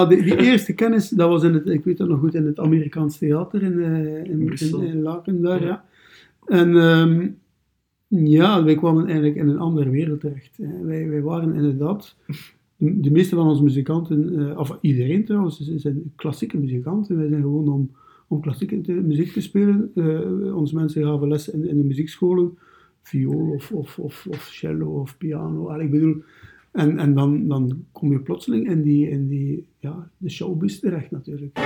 [0.00, 2.46] Ah, Die, die eerste kennis, dat was in het, ik weet dat nog goed, in
[2.46, 5.84] het Amerikaans theater in, eh, in, in, in Laken daar, ja.
[6.46, 7.28] En ehm,
[8.08, 10.58] ja, wij kwamen eigenlijk in een andere wereld terecht.
[10.82, 12.16] Wij, wij waren inderdaad,
[12.76, 17.16] de, de meeste van onze muzikanten, eh, of iedereen trouwens, zijn klassieke muzikanten.
[17.16, 17.90] Wij zijn gewoon om,
[18.28, 19.90] om klassieke muziek te spelen.
[19.94, 22.58] Eh, onze mensen gaven les in, in de muziekscholen,
[23.02, 25.68] viool of, of, of, of cello of piano.
[25.68, 26.22] Allee, ik bedoel,
[26.78, 31.10] en, en dan, dan kom je plotseling in die, in die ja, de showbiz terecht
[31.10, 31.58] natuurlijk.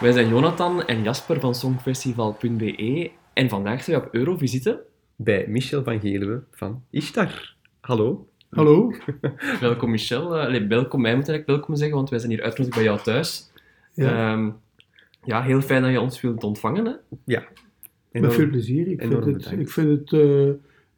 [0.00, 4.82] Wij zijn Jonathan en Jasper van Songfestival.be en vandaag zijn we op Eurovisite.
[5.16, 7.54] Bij Michel van Geluwe van Ishtar.
[7.80, 8.28] Hallo.
[8.50, 8.92] Hallo?
[9.60, 10.36] Welkom Michel.
[10.36, 13.00] Eh, allee, welkom, wij moeten eigenlijk welkom zeggen, want wij zijn hier uitgenodigd bij jou
[13.02, 13.50] thuis.
[13.94, 14.50] Ja, Ehm,
[15.24, 16.84] ja, heel fijn dat je ons wilt ontvangen.
[16.86, 16.92] Hè?
[17.24, 17.44] Ja.
[18.12, 18.88] met veel plezier.
[18.88, 20.48] Ik vind het, ik vind het eh,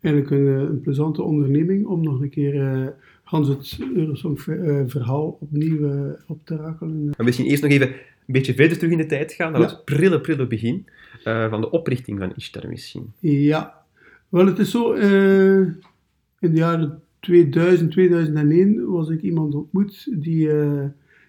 [0.00, 2.86] eigenlijk een, eh, een plezante onderneming om nog een keer eh
[3.22, 5.88] Hans het Eurosong-verhaal opnieuw
[6.26, 7.04] op te rakelen.
[7.04, 7.94] Maar misschien eerst nog even een
[8.26, 9.66] beetje verder terug in de tijd gaan, naar Ja.
[9.66, 10.86] het prille, prille begin
[11.24, 13.12] eh, van de oprichting van Ishtar misschien.
[13.20, 13.84] Ja,
[14.28, 15.58] wel het is zo, eh,
[16.38, 20.84] in de jaren 2000, 2001 was ik iemand ontmoet die, eh,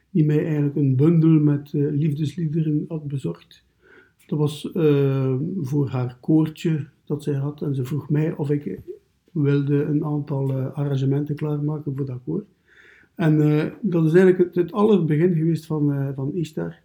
[0.09, 3.63] die mij eigenlijk een bundel met liefdesliederen had bezorgd.
[4.25, 4.69] Dat was
[5.61, 8.79] voor haar koortje dat zij had en ze vroeg mij of ik
[9.31, 12.43] wilde een aantal arrangementen klaarmaken voor dat koor.
[13.15, 13.37] En
[13.81, 16.82] dat is eigenlijk het, het allerbegin geweest van, van Ishtar.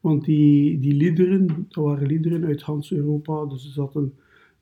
[0.00, 4.12] Want die, die liederen, dat waren liederen uit Hans Europa, dus er zaten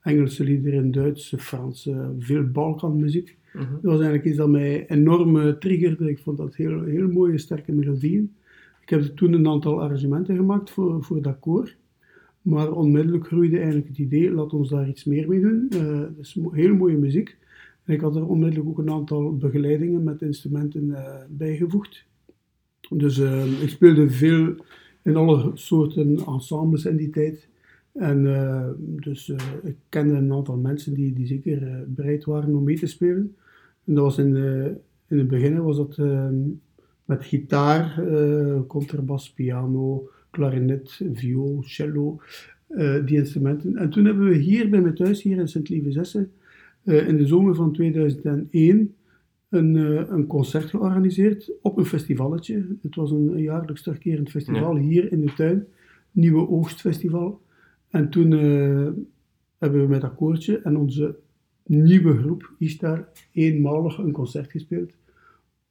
[0.07, 3.37] Engelse liederen, Duitse, Franse, veel Balkanmuziek.
[3.53, 3.73] Mhm.
[3.73, 6.11] Dat was eigenlijk iets dat mij enorm eh, triggerde.
[6.11, 8.35] Ik vond dat heel, heel mooie, sterke melodieën.
[8.81, 11.75] Ik heb toen een aantal arrangementen gemaakt voor, voor dat koor.
[12.43, 15.67] Maar onmiddellijk groeide eigenlijk het idee, laat ons daar iets meer mee doen.
[15.71, 17.37] Eh dat is heel mooie muziek.
[17.85, 22.05] En ik had er onmiddellijk ook een aantal begeleidingen met instrumenten eh, bijgevoegd.
[22.89, 23.19] Dus
[23.63, 24.55] ik speelde veel
[25.07, 27.49] in alle soorten ensembles in die tijd.
[27.93, 32.55] En eh, dus eh, ik kende een aantal mensen die, die zeker eh, bereid waren
[32.55, 33.37] om mee te spelen.
[33.85, 34.77] En dat was in, de,
[35.09, 35.99] in het begin was dat
[37.05, 38.03] met gitaar,
[38.67, 42.21] contrabas, piano, klarinet, viool, cello,
[43.05, 43.77] die instrumenten.
[43.77, 46.33] En toen hebben we hier bij mij thuis, hier in Sint-Lieve-Zessen,
[46.87, 48.95] eh, in de zomer van 2001
[49.49, 52.67] een, eh, een concert georganiseerd op een festivalletje.
[52.83, 55.67] Het was een, een jaarlijks terugkerend festival hier in de tuin,
[56.11, 57.41] Nieuwe Oogstfestival.
[57.89, 58.89] En toen eh,
[59.59, 61.17] hebben we met dat koortje en onze
[61.67, 64.93] nieuwe groep Ishtar eenmalig een concert gespeeld.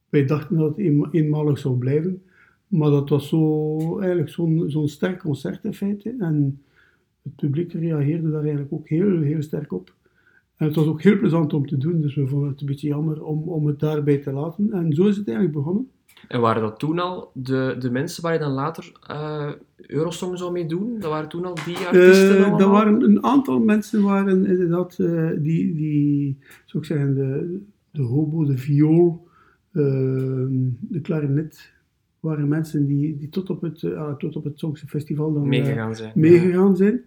[0.08, 2.22] Wij dachten dat het een- eenmalig zou blijven,
[2.68, 6.14] maar dat was zo, eigenlijk zo'n zo'n sterk concert in feite.
[6.18, 6.60] En
[7.22, 9.94] het publiek reageerde daar eigenlijk ook heel, heel sterk op.
[10.56, 12.88] En het was ook heel plezant om te doen, dus we vonden het een beetje
[12.88, 14.72] jammer om, om het daarbij te laten.
[14.72, 15.90] En zo is het eigenlijk begonnen.
[16.28, 20.52] En waren dat toen al de, de mensen waar je dan later eh Eurosong zou
[20.52, 20.98] mee doen?
[20.98, 22.60] Dat waren toen al die artiesten Eh allemaal?
[22.60, 28.02] er waren een aantal mensen waren inderdaad eh, die, die, zou ik zeggen, de, de
[28.02, 29.28] hobo, de viool,
[29.72, 31.72] de klarinet,
[32.20, 36.12] waren mensen die, die tot op het, ah, tot op het Songfestival dan meegegaan zijn.
[36.14, 37.04] meegegaan zijn.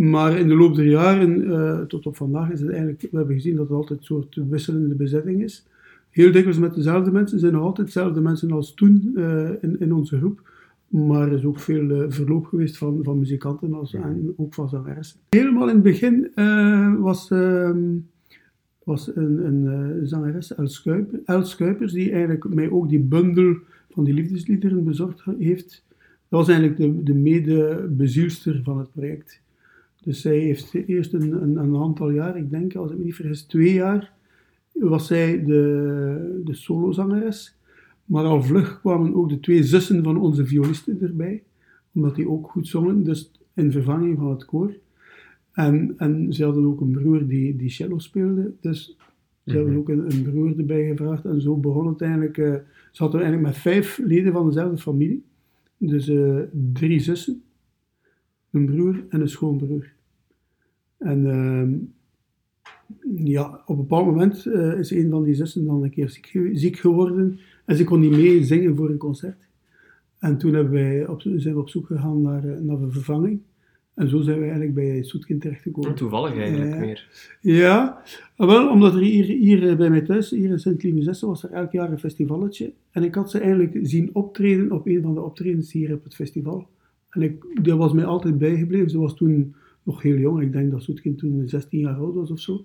[0.00, 3.34] Maar in de loop der jaren, eh, tot op vandaag, is het eigenlijk, we hebben
[3.34, 5.66] gezien dat het altijd een soort wisselende bezetting is.
[6.10, 9.92] Heel dikwijls met dezelfde mensen, zijn nog altijd dezelfde mensen als toen eh, in, in
[9.92, 10.50] onze groep.
[10.88, 14.68] Maar er is ook veel eh, verloop geweest van, van muzikanten als, en ook van
[14.68, 15.20] zangeressen.
[15.28, 16.30] Helemaal in het begin
[17.00, 17.96] was, ehm,
[18.84, 23.56] was een, een zangeres, Els, Schuiper, Els die eigenlijk mij ook die bundel
[23.90, 25.84] van die liefdesliederen bezorgd heeft.
[26.28, 29.40] Dat was eigenlijk de, de mede-bezielster van het project.
[30.04, 33.14] Dus zij heeft eerst een, een, een aantal jaar, ik denk, als ik me niet
[33.14, 34.12] vergis, twee jaar,
[34.72, 37.58] was zij de, de solozangeres.
[38.04, 41.42] Maar al vlug kwamen ook de twee zussen van onze violisten erbij,
[41.92, 44.72] omdat die ook goed zongen, dus in vervanging van het koor.
[45.52, 48.96] En, en ze hadden ook een broer die, die cello speelde, dus
[49.44, 51.24] ze hebben ook een, een broer erbij gevraagd.
[51.24, 52.54] En zo begon het eigenlijk, eh,
[52.90, 55.22] ze hadden eigenlijk met vijf leden van dezelfde familie.
[55.76, 56.38] Dus eh,
[56.72, 57.42] drie zussen,
[58.52, 59.92] een broer en een schoonbroer.
[60.98, 61.74] En ehm,
[63.26, 66.26] ja, op een bepaald moment eh, is een van die zussen dan een keer ziek,
[66.26, 69.48] ge- ziek geworden en ze kon niet mee zingen voor een concert.
[70.18, 73.40] En toen hebben wij op, zijn we op zoek gegaan naar, eh, naar een vervanging.
[73.94, 75.94] En zo zijn we eigenlijk bij Soetkin terechtgekomen.
[75.94, 77.08] Toevallig eigenlijk meer.
[77.40, 78.02] Ja,
[78.36, 81.50] ah, wel, omdat er hier, hier eh, bij mij thuis, hier in Sint-Lieve was er
[81.50, 82.72] elk jaar een festivalletje.
[82.90, 86.14] En ik had ze eigenlijk zien optreden op een van de optredens hier op het
[86.14, 86.68] festival.
[87.10, 88.90] En dat was mij altijd bijgebleven.
[88.90, 90.42] Ze was toen nog heel jong.
[90.42, 92.64] Ik denk dat Soetkin toen 16 jaar oud was of zo.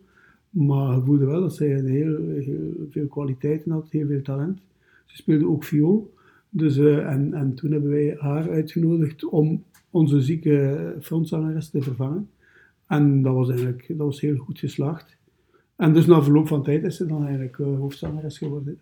[0.50, 2.18] Maar ik voelde wel dat zij een heel,
[2.89, 4.59] veel kwaliteiten had, heel veel talent.
[5.06, 6.13] Ze speelde ook viool.
[6.50, 12.30] Dus, eh, en, en toen hebben wij haar uitgenodigd om onze zieke frontzangeres te vervangen.
[12.88, 15.18] En dat was eigenlijk dat was heel goed geslaagd.
[15.75, 18.80] En dus na verloop van tijd is ze dan eigenlijk eh, hoofdzangeres geworden.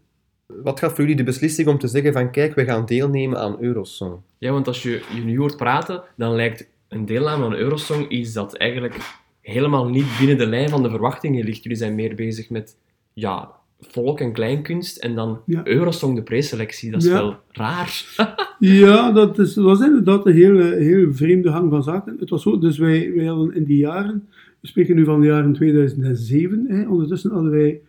[0.63, 3.57] Wat gaf voor jullie de beslissing om te zeggen van kijk, we gaan deelnemen aan
[3.59, 4.15] Eurosong?
[4.37, 8.33] Ja, want als je je nu hoort praten, dan lijkt een deelname aan Eurosong iets
[8.33, 8.95] dat eigenlijk
[9.41, 11.63] helemaal niet binnen de lijn van de verwachtingen ligt.
[11.63, 12.77] Jullie zijn meer bezig met
[13.13, 13.49] ja,
[13.81, 15.61] volk- en kleinkunst en dan Ja.
[15.63, 16.91] Eurosong, de preselectie.
[16.91, 17.13] Dat is Ja.
[17.13, 18.03] wel raar.
[18.59, 22.15] Ja, dat is, was inderdaad een hele, heel vreemde gang van zaken.
[22.19, 24.27] Het was zo, dus wij, wij hadden in die jaren,
[24.59, 27.81] we spreken nu van de jaren 2007, hè, ondertussen hadden wij,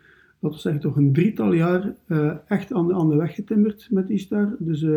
[0.45, 4.11] laten we zeggen, toch een drietal jaar eh, echt aan de, aan weg getimmerd met
[4.11, 4.57] Istar.
[4.59, 4.91] Dus eh,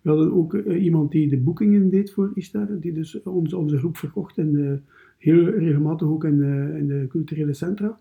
[0.00, 3.78] we hadden ook eh, iemand die de boekingen deed voor Istar, die dus onze, onze
[3.78, 4.84] groep verkocht en
[5.18, 7.98] heel regelmatig ook in, de- in de culturele centra.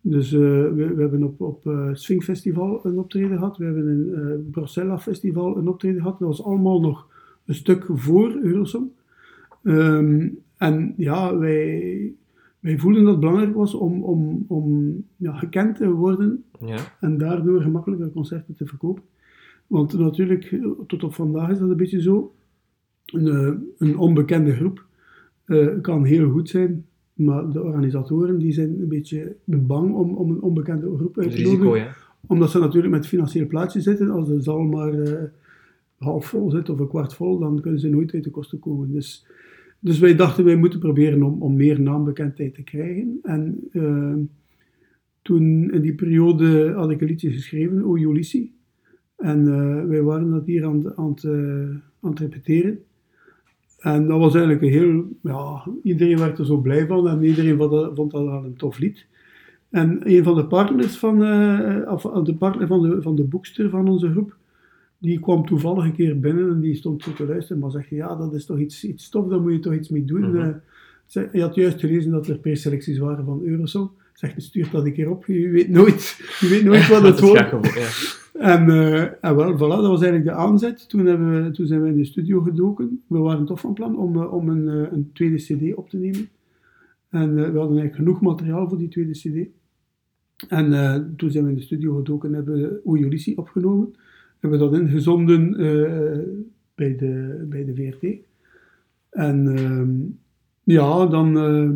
[0.00, 3.56] Dus we, we hebben op, op Swing Festival een optreden gehad.
[3.56, 6.18] We hebben eh Brussela Festival een optreden gehad.
[6.18, 7.08] Dat was allemaal nog
[7.44, 8.88] een stuk voor Eurosong.
[9.62, 12.12] Ehm, en ja, wij,
[12.60, 16.78] wij voelden dat het belangrijk was om, om, om ja, gekend te worden Ja.
[17.00, 19.02] en daardoor gemakkelijker concerten te verkopen.
[19.66, 22.34] Want natuurlijk, tot op vandaag is dat een beetje zo.
[23.06, 23.52] Een, eh,
[23.88, 24.84] een onbekende groep
[25.44, 26.84] eh, kan heel goed zijn,
[27.14, 31.42] maar de organisatoren die zijn een beetje bang om, om een onbekende groep uit te
[31.42, 31.78] nodigen.
[31.78, 31.94] ja.
[32.26, 34.10] Omdat ze natuurlijk met financieel plaatje zitten.
[34.10, 35.22] Als de zaal maar eh,
[35.98, 38.92] half vol zit of een kwart vol, dan kunnen ze nooit uit de kosten komen.
[38.92, 39.26] Dus,
[39.80, 43.18] dus wij dachten, wij moeten proberen om, om meer naambekendheid te krijgen.
[43.22, 44.14] En eh,
[45.22, 48.46] toen in die periode had ik een liedje geschreven, O Ulysses.
[49.16, 51.32] En eh, wij waren dat hier aan, aan, het, eh,
[52.00, 52.78] aan het repeteren.
[53.78, 57.56] En dat was eigenlijk een heel, ja, iedereen werd er zo blij van en iedereen
[57.56, 59.06] vond dat, vond een tof lied.
[59.70, 61.16] En een van de partners van,
[61.88, 64.36] of de partner van de, van de boekster van onze groep,
[65.00, 68.16] die kwam toevallig een keer binnen en die stond zo te luisteren, maar zegt, ja,
[68.16, 70.54] dat is toch iets, iets tof, daar moet je toch iets mee doen.
[71.06, 73.90] Zei- hij had juist gelezen dat er preselecties waren van Eurosong.
[74.14, 77.74] Zegt, stuur dat een keer op, je weet nooit, je weet nooit wat het wordt.
[77.74, 77.88] ja.
[78.32, 80.88] En, eh, en wel, voilà, dat was eigenlijk de aanzet.
[80.88, 83.02] Toen, hebben we, toen zijn we in de studio gedoken.
[83.06, 86.28] We waren toch van plan om, eh, om een, een tweede cd op te nemen.
[87.08, 89.48] En we hadden eigenlijk genoeg materiaal voor die tweede cd.
[90.48, 93.94] En toen zijn we in de studio gedoken en hebben we O Ulysses opgenomen.
[94.40, 96.18] Hebben we dat ingezonden eh,
[96.74, 98.10] bij, de, bij de VRT.
[99.10, 99.90] En ehm,
[100.74, 101.38] ja, dan...
[101.38, 101.68] eh,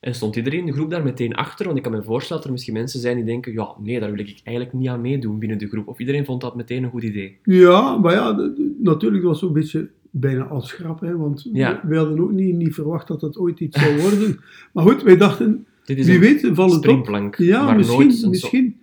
[0.00, 1.64] En stond iedereen in de groep daar meteen achter?
[1.66, 4.10] Want ik kan me voorstellen dat er misschien mensen zijn die denken, ja, nee, daar
[4.10, 5.88] wil ik eigenlijk niet aan meedoen binnen de groep.
[5.88, 7.38] Of iedereen vond dat meteen een goed idee.
[7.42, 11.80] Ja, maar ja, natuurlijk was het zo'n beetje bijna als grap, hè, want Ja.
[11.86, 14.38] wij hadden ook niet, niet verwacht dat dat ooit iets zou worden.
[14.72, 17.34] maar goed, wij dachten, Dit is wie een weet, valt het op.
[17.36, 18.76] Ja, maar misschien, een misschien.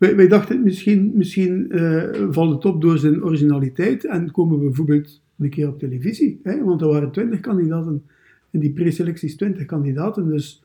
[0.00, 4.64] Wij, wij dachten, misschien, misschien eh, valt het op door zijn originaliteit en komen we
[4.64, 6.40] bijvoorbeeld een keer op televisie.
[6.42, 8.04] Hè, want er waren twintig kandidaten,
[8.50, 10.62] in die preselecties twintig kandidaten, dus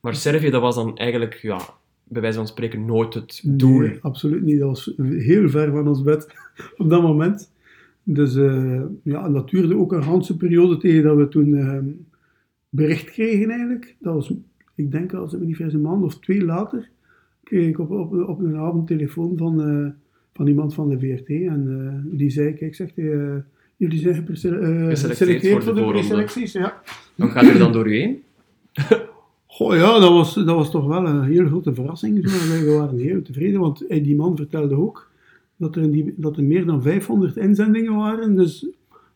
[0.00, 1.60] Maar Servië, dat was dan eigenlijk, ja,
[2.04, 3.78] bij wijze van spreken, nooit het doel.
[3.78, 4.58] Nee, absoluut niet.
[4.58, 6.34] Dat was heel ver van ons bed
[6.82, 7.52] op dat moment.
[8.02, 11.78] Dus eh, ja, en dat duurde ook een ganse periode tegen dat we toen eh,
[12.68, 13.96] bericht kregen eigenlijk.
[13.98, 14.32] Dat was,
[14.74, 16.90] ik denk als het me niet vergis, een maand of twee later,
[17.50, 19.86] kreeg ik op, op, op een avond telefoon van, eh,
[20.32, 21.28] van iemand van de VRT.
[21.28, 23.34] En eh, die zei, kijk, zegt eh,
[23.76, 25.92] jullie zijn geselecteerd voor voor de de voorronde.
[25.92, 26.52] preselecties.
[26.52, 26.82] Ja.
[27.14, 28.22] Dan gaat er dan door u heen?
[29.46, 32.28] Goh, ja, dat was, dat was toch wel een heel grote verrassing.
[32.28, 32.48] Zo.
[32.48, 35.10] Wij waren heel tevreden, want die man vertelde ook
[35.56, 38.36] dat er, die, dat er meer dan 500 inzendingen waren.
[38.36, 38.66] Dus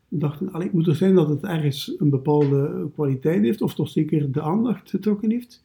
[0.07, 3.75] we dachten, allee, het moet er zijn dat het ergens een bepaalde kwaliteit heeft, of
[3.75, 5.64] toch zeker de aandacht getrokken heeft.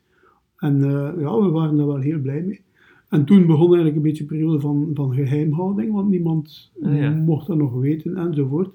[0.61, 2.61] En eh, ja, we waren daar wel heel blij mee.
[3.09, 7.11] En toen begon eigenlijk een beetje een periode van, van geheimhouding, want niemand Ah, ja.
[7.11, 8.71] mocht dat nog weten enzovoort.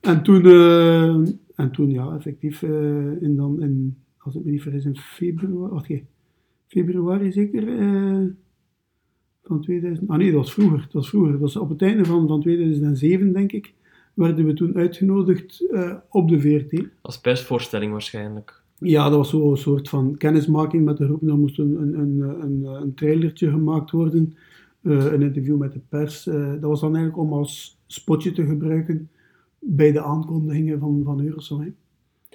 [0.00, 1.14] En toen, eh,
[1.54, 5.72] en toen ja, effectief, eh, in dan in, als ik me niet vergis, in februari,
[5.72, 5.90] wacht
[6.66, 7.64] februari zeker,
[9.42, 12.04] van 2000, ah nee, dat was vroeger, dat was vroeger, dat was op het einde
[12.04, 13.74] van, van 2007, denk ik,
[14.14, 15.64] werden we toen uitgenodigd
[16.08, 16.84] op de VRT.
[17.02, 18.59] Als persvoorstelling waarschijnlijk.
[18.80, 21.20] Ja, dat was zo'n soort van kennismaking met de groep.
[21.22, 24.36] Dan moest een, een, een, een, trailertje gemaakt worden,
[24.82, 26.26] eh, een interview met de pers.
[26.26, 29.10] Eh, dat was dan eigenlijk om als spotje te gebruiken
[29.58, 31.74] bij de aankondigingen van, van Eurosong.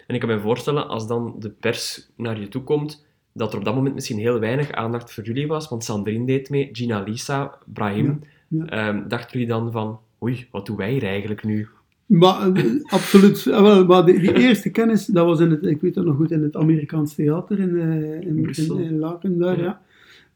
[0.08, 3.60] En ik kan me voorstellen, als dan de pers naar je toe komt, dat er
[3.60, 7.02] op dat moment misschien heel weinig aandacht voor jullie was, want Sandrine deed mee, Gina
[7.02, 8.20] Lisa, Brahim.
[8.48, 8.66] Ja, ja.
[8.66, 11.68] Ehm, dachten jullie dan van, oei, wat doen wij hier eigenlijk nu?
[12.06, 13.48] Maar, eh, absoluut.
[13.48, 16.16] Ah, wel, maar die, die eerste kennis, dat was in het, ik weet dat nog
[16.16, 19.64] goed, in het Amerikaans theater in, eh, in, in, in Laken daar, Ja.
[19.64, 19.82] ja.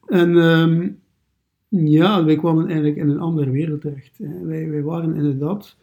[0.08, 0.90] En ehm,
[1.68, 4.20] ja, wij kwamen eigenlijk in een andere wereld terecht.
[4.44, 5.78] Wij, wij waren inderdaad,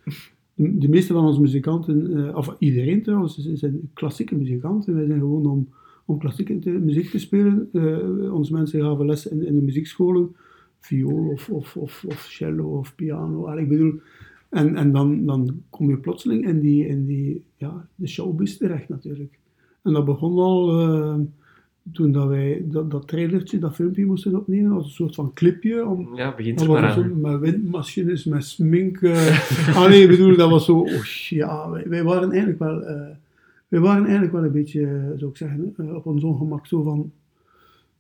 [0.55, 4.95] de, de meeste van onze muzikanten, eh, of iedereen trouwens, ze zijn klassieke muzikanten.
[4.95, 5.69] Wij zijn gewoon om,
[6.05, 7.69] om klassieke muziek te spelen.
[8.33, 10.37] Onze mensen gaven les in, in de muziekscholen,
[10.81, 13.45] viool of, of, of, of cello of piano.
[13.45, 14.01] Allee, ik bedoel,
[14.49, 18.89] en, en dan, dan kom je plotseling in die, in die ja, de showbiz terecht
[18.89, 19.39] natuurlijk.
[19.83, 21.15] En dat begon al eh,
[21.93, 25.87] toen dat wij dat, dat trailertje, dat filmpje moesten opnemen, als een soort van clipje.
[25.87, 27.21] Om, Ja, begint er maar aan.
[27.21, 28.97] met windmachines, met smink.
[29.03, 29.77] eh.
[29.79, 33.07] ah nee, ik bedoel, dat was zo, oh, ja, wij, wij waren eigenlijk wel, eh,
[33.69, 37.11] wij waren eigenlijk wel een beetje, zou ik zeggen, op ons ongemak zo van,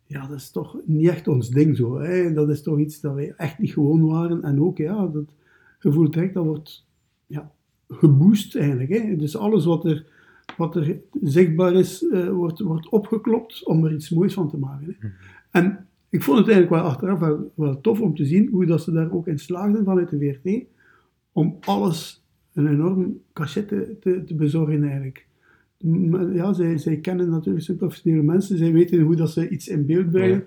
[0.06, 1.98] ja, dat is toch niet echt ons ding zo.
[1.98, 2.32] Hè?
[2.32, 4.42] Dat is toch iets dat wij echt niet gewoon waren.
[4.42, 5.24] En ook, ja, dat
[5.78, 6.86] gevoel direct, dat wordt
[7.26, 7.52] ja,
[7.88, 8.90] geboost eigenlijk.
[8.90, 9.16] Hè?
[9.16, 10.06] Dus alles wat er,
[10.56, 14.96] wat er zichtbaar is, eh, wordt, wordt opgeklopt om er iets moois van te maken.
[14.98, 15.08] Hè?
[15.50, 18.82] En ik vond het eigenlijk wel achteraf wel, wel tof om te zien hoe dat
[18.82, 20.64] ze daar ook in slaagden vanuit de VRT,
[21.32, 25.26] om alles een enorm cachet te, te, te bezorgen eigenlijk.
[26.32, 29.86] Ja, zij, zij kennen natuurlijk zijn professionele mensen, zij weten hoe dat ze iets in
[29.86, 30.36] beeld brengen.
[30.36, 30.44] Ja.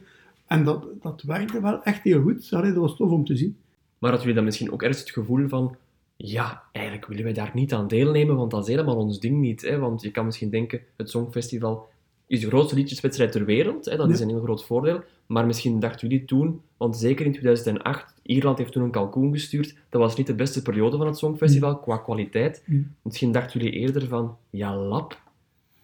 [0.48, 2.53] En dat, dat werkte wel echt heel goed.
[2.53, 3.57] Allee, dat was tof om te zien.
[3.99, 5.75] Maar had jullie dan misschien ook ergens het gevoel van,
[6.15, 9.61] ja, eigenlijk willen wij daar niet aan deelnemen, want dat is helemaal ons ding niet.
[9.61, 9.77] Hè?
[9.77, 11.87] Want je kan misschien denken, het Songfestival
[12.27, 13.97] is de grootste liedjeswedstrijd ter wereld, hè?
[13.97, 14.13] dat Ja.
[14.13, 15.01] is een heel groot voordeel.
[15.25, 19.75] Maar misschien dachten jullie toen, want zeker in 2008, Ierland heeft toen een kalkoen gestuurd,
[19.89, 22.63] dat was niet de beste periode van het Songfestival qua kwaliteit.
[22.65, 22.95] Mm.
[23.01, 25.21] Misschien dachten jullie eerder van, ja lap,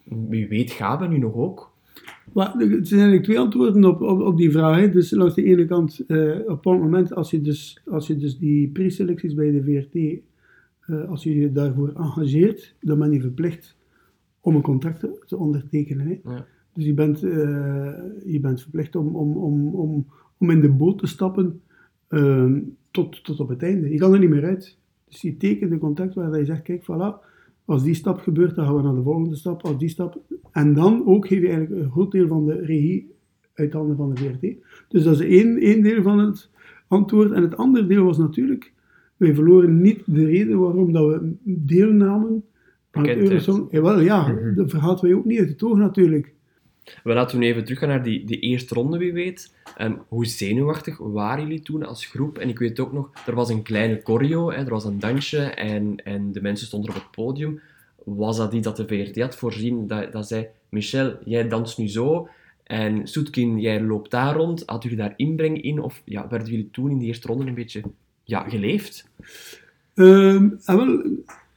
[0.04, 1.72] wie weet gaan we nu nog ook.
[2.34, 4.76] Er zijn eigenlijk twee antwoorden op, op, op die vraag.
[4.76, 4.90] hè.
[4.90, 8.38] Dus langs de ene kant, eh, op het moment als je dus, als je dus
[8.38, 10.20] die preselecties bij de VRT,
[10.80, 13.76] eh, als je je daarvoor engageert, dan ben je verplicht
[14.40, 16.06] om een contract te, te ondertekenen.
[16.06, 16.30] Hè.
[16.30, 16.46] Ja.
[16.72, 17.92] Dus je bent, eh,
[18.24, 20.06] je bent verplicht om, om, om, om,
[20.38, 21.60] om in de boot te stappen
[22.08, 22.60] ehm,
[22.90, 23.90] tot, tot op het einde.
[23.90, 24.78] Je kan er niet meer uit.
[25.08, 27.25] Dus je tekent een contract waar je zegt, kijk, voilà,
[27.66, 29.62] als die stap gebeurt, dan gaan we naar de volgende stap.
[29.62, 30.20] Als die stap...
[30.52, 33.14] En dan ook geef je eigenlijk een groot deel van de regie
[33.54, 34.54] uit handen van de VRT.
[34.88, 36.50] Dus dat is één, één deel van het
[36.88, 37.30] antwoord.
[37.30, 38.72] En het andere deel was natuurlijk,
[39.16, 42.44] wij verloren niet de reden waarom dat we deelnamen
[42.90, 43.18] aan het.
[43.18, 43.68] Eurosong.
[43.70, 46.34] Jawel, ja, dat vergaten wij ook niet uit het oog natuurlijk.
[47.04, 49.54] We laten nu even teruggaan naar die, die eerste ronde, wie weet.
[49.76, 52.38] Ehm, hoe zenuwachtig waren jullie toen als groep?
[52.38, 55.42] En ik weet ook nog, er was een kleine choreo, hè, er was een dansje
[55.42, 57.60] en, en de mensen stonden op het podium.
[58.04, 61.88] Was dat iets dat de VRT had voorzien, dat, dat zei, Michel, jij danst nu
[61.88, 62.28] zo,
[62.66, 64.62] en Soetkin, jij loopt daar rond.
[64.66, 67.54] Had jullie daar inbreng in, of ja, werden jullie toen in die eerste ronde een
[67.54, 67.82] beetje
[68.24, 69.08] ja, geleefd?
[69.94, 71.02] Ehm, wel,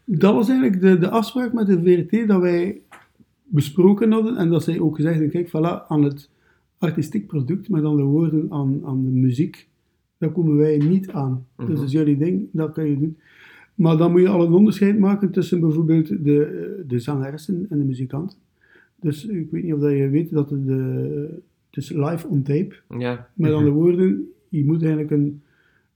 [0.05, 2.81] dat was eigenlijk de, de afspraak met de VRT dat wij
[3.49, 6.29] besproken hadden en dat zij ook gezegd hebben, kijk, voilà, aan het
[6.77, 9.67] artistiek product, met andere woorden, aan, aan de muziek,
[10.17, 11.45] daar komen wij niet aan.
[11.55, 11.75] Dus Mhm.
[11.75, 13.17] dat is jullie ding, dat kan je doen.
[13.75, 17.83] Maar dan moet je al een onderscheid maken tussen bijvoorbeeld de, de zangeressen en de
[17.85, 18.37] muzikanten.
[19.01, 21.39] Dus ik weet niet of dat je weet dat het, de,
[21.69, 22.75] het is live on tape.
[22.97, 25.41] Ja, Met andere woorden, je moet eigenlijk een,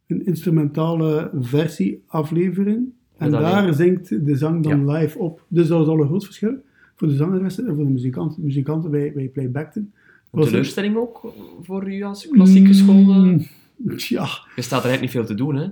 [0.08, 2.94] een instrumentale versie afleveren.
[3.18, 5.46] En daar zingt de zang dan live op.
[5.48, 6.56] Dus dat is al een groot verschil
[7.04, 8.44] voor de zangeressen en voor de muzikanten.
[8.44, 9.94] Muzikanten, wij, wij playbackten.
[10.32, 13.04] een teleurstelling ook voor u als klassieke school?
[13.04, 13.40] Mm,
[13.88, 13.98] eh?
[13.98, 15.64] Ja, Je staat er eigenlijk niet veel te doen, hè?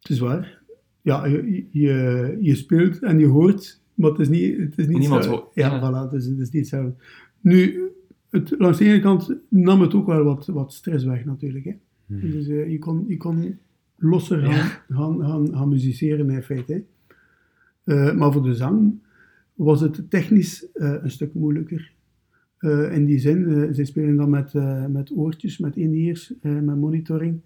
[0.00, 0.58] het is waar.
[1.02, 4.98] Ja, je, je, je speelt en je hoort, maar het is niet, het is niet
[4.98, 5.80] Niemand zo- hoort, Ja, ja.
[5.80, 6.94] voilà, het is, het is niet hetzelfde.
[7.40, 7.82] Nu,
[8.30, 11.64] het, langs de ene kant nam het ook wel wat, wat stress weg natuurlijk.
[11.64, 11.74] Hè.
[12.06, 13.58] Dus eh, je, kon, je kon
[13.96, 16.82] losser gaan, gaan, gaan, gaan musiceren in feite.
[17.84, 18.98] Eh, maar voor de zang
[19.58, 21.92] was het technisch eh, een stuk moeilijker.
[22.58, 24.52] Eh, in die zin, eh, zij spelen dan met,
[24.90, 27.40] met oortjes, met in-ears, met monitoring.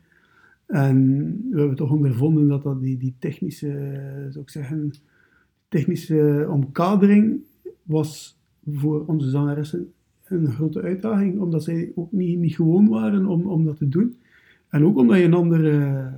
[0.66, 3.98] En we hebben toch ondervonden dat, dat die, die technische,
[4.30, 4.90] zou ik zeggen,
[5.68, 7.40] technische omkadering
[7.82, 8.40] was
[8.72, 9.92] voor onze zangeressen
[10.24, 14.16] een grote uitdaging, omdat zij ook niet, niet gewoon waren om, om dat te doen.
[14.68, 16.12] En ook omdat je een andere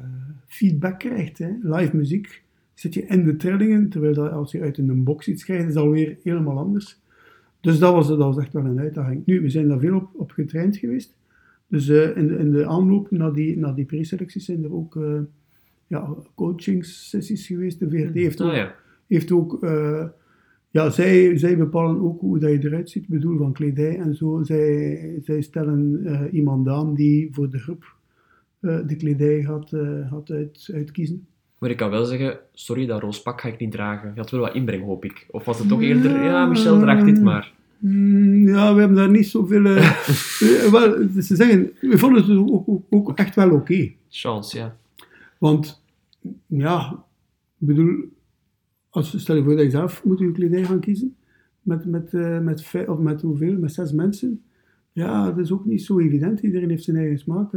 [0.47, 1.39] feedback krijgt.
[1.39, 1.49] Hè.
[1.63, 2.44] Live muziek
[2.75, 5.75] zit je in de trillingen, terwijl dat als je uit een box iets krijgt, is
[5.75, 7.03] dat alweer helemaal anders.
[7.61, 9.23] Dus dat was, dat was echt wel een uitdaging.
[9.27, 11.17] Nu, we zijn daar veel op, op getraind geweest.
[11.67, 14.97] Dus eh, in, de, in de aanloop naar die, naar die preselecties zijn er ook
[14.97, 15.21] eh
[15.87, 17.79] ja, coachingssessies geweest.
[17.79, 18.75] De VRT heeft ook, Ah, ja.
[19.07, 20.07] heeft ook eh,
[20.71, 24.15] ja, zij, zij bepalen ook hoe dat je eruit ziet, ik bedoel van kledij en
[24.15, 24.43] zo.
[24.43, 27.97] Zij, zij stellen iemand aan die voor de groep
[28.61, 29.69] de kledij gaat,
[30.11, 31.27] gaat uit, uitkiezen.
[31.65, 34.11] Maar ik kan wel zeggen, sorry, dat roze pak ga ik niet dragen.
[34.15, 35.27] Je had wel wat inbreng, hoop ik.
[35.31, 37.53] Of was het toch eerder, ja, Michel draagt dit maar.
[37.79, 39.65] Mm, ja, we hebben daar niet zoveel...
[39.77, 43.93] eh, wel, ze zeggen, we vonden het ook, ook, ook echt wel oké.
[44.09, 44.77] Chance, ja.
[45.39, 45.83] Want,
[46.47, 47.05] ja,
[47.59, 48.05] ik bedoel,
[48.91, 51.17] als, stel je voor dat je zelf moet je kledij gaan kiezen,
[51.63, 54.43] met, met, eh, met, vijf, of met hoeveel, met zes mensen.
[54.93, 56.41] Ja, dat is ook niet zo evident.
[56.41, 57.53] Iedereen heeft zijn eigen smaak.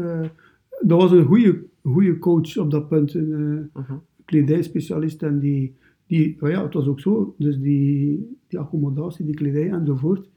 [0.81, 3.93] Dat was een goede, goede coach op dat punt, een eh, Mhm.
[4.25, 5.23] kledijspecialist.
[5.23, 5.75] En die,
[6.07, 10.29] die oh ja, het was ook zo, dus die, die accommodatie, die kledij enzovoort,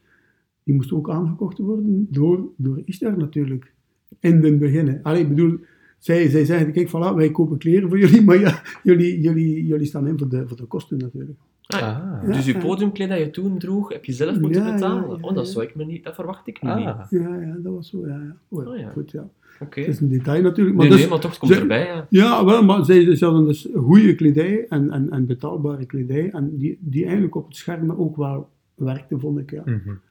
[0.63, 3.73] die moest ook aangekocht worden door, door Ishtar natuurlijk.
[4.19, 4.99] In het begin.
[5.03, 5.57] Allee, ik bedoel,
[5.97, 9.85] zij, zij zeggen, kijk, voilà, wij kopen kleren voor jullie, maar ja, jullie, jullie, jullie
[9.85, 11.39] staan in voor de, voor de kosten natuurlijk.
[11.39, 12.25] Ah, Ah.
[12.25, 15.03] Dus je podiumkleed dat je toen droeg, heb je zelf moeten Ja, betalen?
[15.03, 15.51] ja, oh, dat, ja.
[15.51, 16.85] zou ik me niet, dat verwacht ik nu niet.
[16.87, 17.01] Ah.
[17.09, 18.15] Ja, ja, dat was zo, ja.
[18.19, 18.35] ja.
[18.49, 18.87] Oh, Oh.
[18.91, 19.29] Goed, ja.
[19.61, 19.79] Oké.
[19.79, 20.75] Het is een detail natuurlijk.
[20.77, 22.07] Maar Nee, dus, nee, maar toch, het komt ze- erbij, ja.
[22.09, 26.29] Ja, wel, maar zij, ze hadden dus goede kledij en, en, en betaalbare kledij.
[26.31, 29.51] En die, die eigenlijk op het scherm ook wel werkte, vond ik.
[29.51, 29.63] Ja.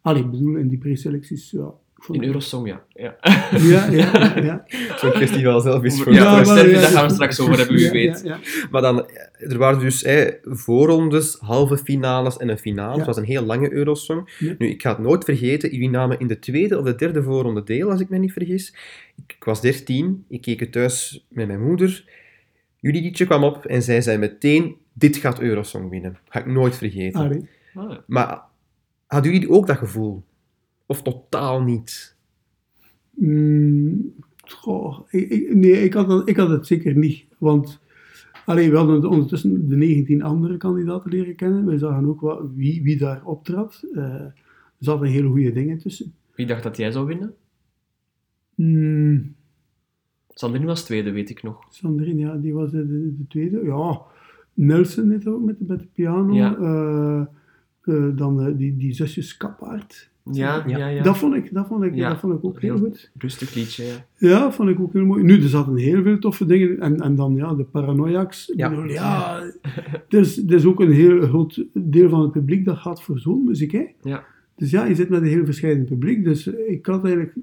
[0.03, 1.73] Allee, ik bedoel, in die preselecties, ja.
[2.09, 2.83] In Eurosong, ja.
[2.95, 3.17] ja.
[3.51, 4.65] Ja, ja, ja.
[5.01, 7.77] Zo'n festival zelf is voor Ja, ja, maar ja, daar gaan we straks over hebben,
[7.77, 8.21] wie Ja, weet.
[8.25, 8.69] Ja, ja.
[8.71, 12.93] Maar dan, eh, er waren dus hè, voorrondes, halve finales en een finale.
[12.93, 12.97] Ja.
[12.97, 14.37] Het was een heel lange Eurosong.
[14.39, 14.55] Ja.
[14.59, 17.63] Nu, ik ga het nooit vergeten, jullie namen in de tweede of de derde voorronde
[17.63, 18.75] deel, als ik me niet vergis.
[19.17, 22.05] Ik, ik was dertien, ik keek het thuis met mijn moeder.
[22.77, 26.19] Jullie liedje kwam op en zij zei meteen, dit gaat Eurosong winnen.
[26.29, 27.49] Ga ik nooit vergeten.
[27.75, 27.91] Ah.
[28.07, 28.43] Maar
[29.07, 30.23] hadden jullie ook dat gevoel?
[30.91, 32.17] Of totaal niet?
[33.11, 37.25] Mm, goh, ik, ik- nee, ik had, dat, ik had het zeker niet.
[37.39, 37.81] Want
[38.47, 41.67] allee, we hadden ondertussen de 19 andere kandidaten leren kennen.
[41.67, 43.85] We zagen ook wat, wie, wie daar optrad.
[43.95, 44.35] Eh, er
[44.79, 46.15] zaten hele goede dingen tussen.
[46.35, 47.35] Wie dacht dat jij zou winnen?
[48.55, 49.35] Mm,
[50.29, 51.67] Sandrine was tweede, weet ik nog.
[51.71, 53.61] Sandrine, ja, die was de, de, de tweede.
[53.65, 54.01] Ja,
[54.55, 56.35] Nelson net ook met, de- met de piano.
[56.35, 56.57] Ja.
[56.57, 57.21] Eh,
[57.95, 60.11] eh, dan die, die zusjes Kapaard.
[60.37, 61.03] Ja, ja, Ja.
[61.03, 63.11] Dat, vond ik, dat, vond ik, Ja, dat vond ik ook heel heel- goed.
[63.19, 64.05] Rustig liedje, ja.
[64.17, 65.23] Ja, vond ik ook heel mooi.
[65.23, 66.81] Nu, er zaten heel veel toffe dingen.
[66.81, 68.53] En, en dan ja, de paranoiacs.
[68.57, 68.69] Ja.
[68.71, 69.41] bedoel, ja,
[70.09, 73.19] er is, er is ook een heel groot deel van het publiek dat gaat voor
[73.19, 73.73] zo'n muziek.
[73.73, 73.87] Hè?
[74.03, 74.25] Ja.
[74.57, 76.25] Dus ja, je zit met een heel verschillend publiek.
[76.25, 77.35] Dus ik had eigenlijk,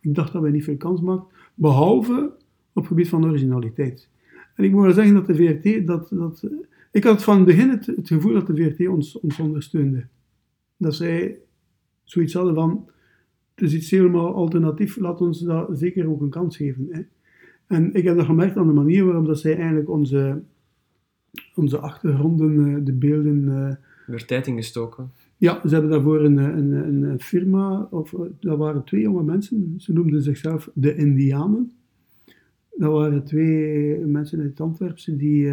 [0.00, 1.26] ik dacht dat wij niet veel kans maakten.
[1.54, 2.30] Behalve
[2.72, 4.08] op het gebied van originaliteit.
[4.54, 6.44] En ik moet wel zeggen dat de VRT, dat, dat,
[6.92, 10.04] ik had van het begin het, het gevoel dat de VRT ons, ons ondersteunde.
[10.76, 11.36] Dat zij
[12.10, 12.88] zoiets hadden van,
[13.54, 16.88] het is iets helemaal alternatief, laat ons dat zeker ook een kans geven.
[16.90, 17.00] Hè.
[17.66, 20.42] En ik heb dat gemerkt aan de manier waarop dat zij eigenlijk onze,
[21.54, 23.48] onze achtergronden, eh, de beelden...
[23.48, 23.74] eh,
[24.06, 25.10] Weer tijd ingestoken.
[25.36, 29.74] ja, ze hebben daarvoor een, een, een, firma, of eh, dat waren twee jonge mensen,
[29.76, 31.72] ze noemden zichzelf de Indianen.
[32.76, 35.52] Dat waren twee mensen uit Antwerpen die,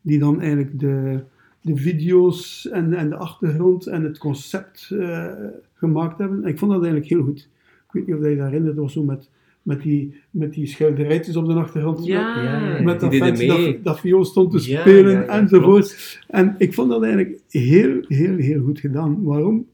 [0.00, 1.20] die dan eigenlijk de,
[1.60, 5.26] de video's en, en de achtergrond en het concept eh,
[5.74, 6.42] gemaakt hebben.
[6.42, 7.48] En ik vond dat eigenlijk heel goed.
[7.86, 9.30] Ik weet niet of je je dat herinnert, dat was zo met,
[9.62, 12.04] met, die, met die schilderijtjes op de achtergrond.
[12.04, 13.46] Ja, ja, met dat mee.
[13.46, 16.20] dat, dat viool stond te Ja, spelen ja, ja, enzovoort.
[16.28, 19.22] En ik vond dat eigenlijk heel, heel, heel goed gedaan.
[19.22, 19.66] Waarom?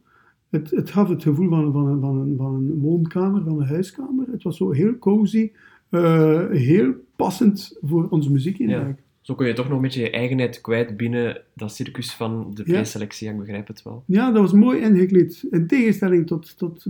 [0.50, 3.66] Het, het gaf het gevoel van, van, een, van, een, van een woonkamer, van een
[3.66, 4.26] huiskamer.
[4.30, 5.50] Het was zo heel cozy,
[5.88, 8.98] eh, heel passend voor onze muziekinhoud.
[9.24, 12.62] Zo kun je toch nog een beetje je eigenheid kwijt binnen dat circus van de
[12.62, 14.02] preselectie, ja, ik begrijp het wel.
[14.06, 14.30] Ja.
[14.32, 15.44] dat was mooi ingekleed.
[15.50, 16.84] In tegenstelling tot, tot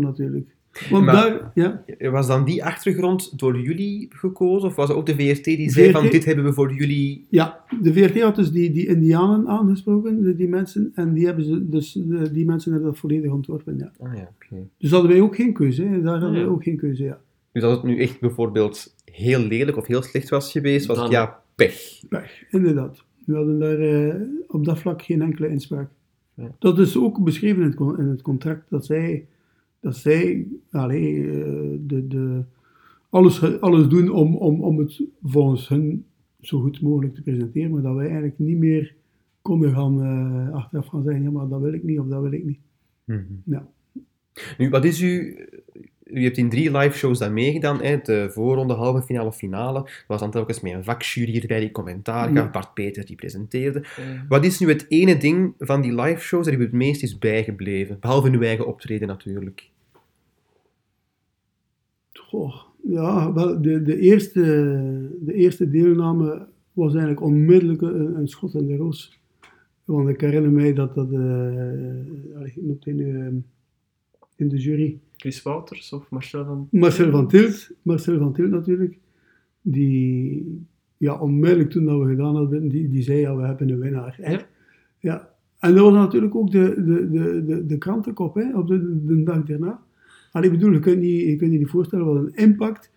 [0.00, 0.46] natuurlijk.
[0.90, 1.50] Want Maar- daar,
[1.98, 4.68] ja, Was dan die achtergrond door jullie gekozen?
[4.68, 7.26] Of was het ook de VRT die zei VRT van dit hebben we voor jullie...
[7.28, 10.92] ja, de VRT had dus die, die Indianen aangesproken, die, die mensen.
[10.94, 13.92] En die, hebben ze, dus, de- die mensen hebben dat volledig ontworpen, ja.
[14.00, 14.62] Ah ja, oké.
[14.78, 16.02] Dus hadden wij ook geen keuze, hè.
[16.02, 16.44] daar hadden Ja.
[16.44, 17.18] wij ook geen keuze, ja.
[17.52, 21.10] Dus als het nu echt bijvoorbeeld heel lelijk of heel slecht was geweest, was het
[21.10, 22.02] ja, pech.
[22.08, 23.04] Pech, inderdaad.
[23.26, 25.90] We hadden daar eh, op dat vlak geen enkele inspraak.
[26.34, 26.54] Ja.
[26.58, 29.26] Dat is ook beschreven in het, con- in het contract, dat zij,
[29.80, 32.42] dat zij allee, eh, de, de,
[33.08, 36.04] alles, alles doen om, om, om het volgens hun
[36.40, 38.94] zo goed mogelijk te presenteren, maar dat wij eigenlijk niet meer
[39.42, 42.32] konden gaan eh, achteraf gaan zeggen, ja, maar dat wil ik niet of dat wil
[42.32, 42.58] ik niet.
[43.44, 43.68] Ja.
[44.58, 45.38] Nu, wat is u...
[46.10, 47.98] U hebt in drie live shows dan meegedaan, hè?
[48.02, 49.78] de voorronde, halve finale, finale.
[49.78, 52.50] Er was dan telkens met een vakjury erbij die commentaar gaf, Ja.
[52.50, 53.80] Bart Peter die presenteerde.
[53.80, 57.02] Eh, Wat is nu het ene ding van die live shows dat u het meest
[57.02, 57.96] is bijgebleven?
[58.00, 59.70] Behalve uw eigen optreden natuurlijk.
[62.12, 64.40] Goh, ja, wel, de, de, eerste,
[65.20, 69.18] de eerste deelname was eigenlijk onmiddellijk een, een schot in de roos.
[69.84, 73.26] Want ik herinner mij dat dat, uh, ik noem in, uh,
[74.38, 76.68] in de jury, Chris Wouters of Marcel van...
[76.70, 78.98] Marcel van Tilt, Marcel van Tilt natuurlijk,
[79.62, 83.78] die ja, onmiddellijk toen dat we gedaan hadden, die, die zei ja, we hebben een
[83.78, 84.18] winnaar.
[84.22, 84.46] Ja.
[84.98, 85.34] ja.
[85.58, 89.22] En dat was natuurlijk ook de, de, de, de, de krantenkop hè, op de, de
[89.22, 89.82] dag daarna.
[90.32, 92.92] Maar ik bedoel, je kunt, niet, je kunt je niet voorstellen wat een impact,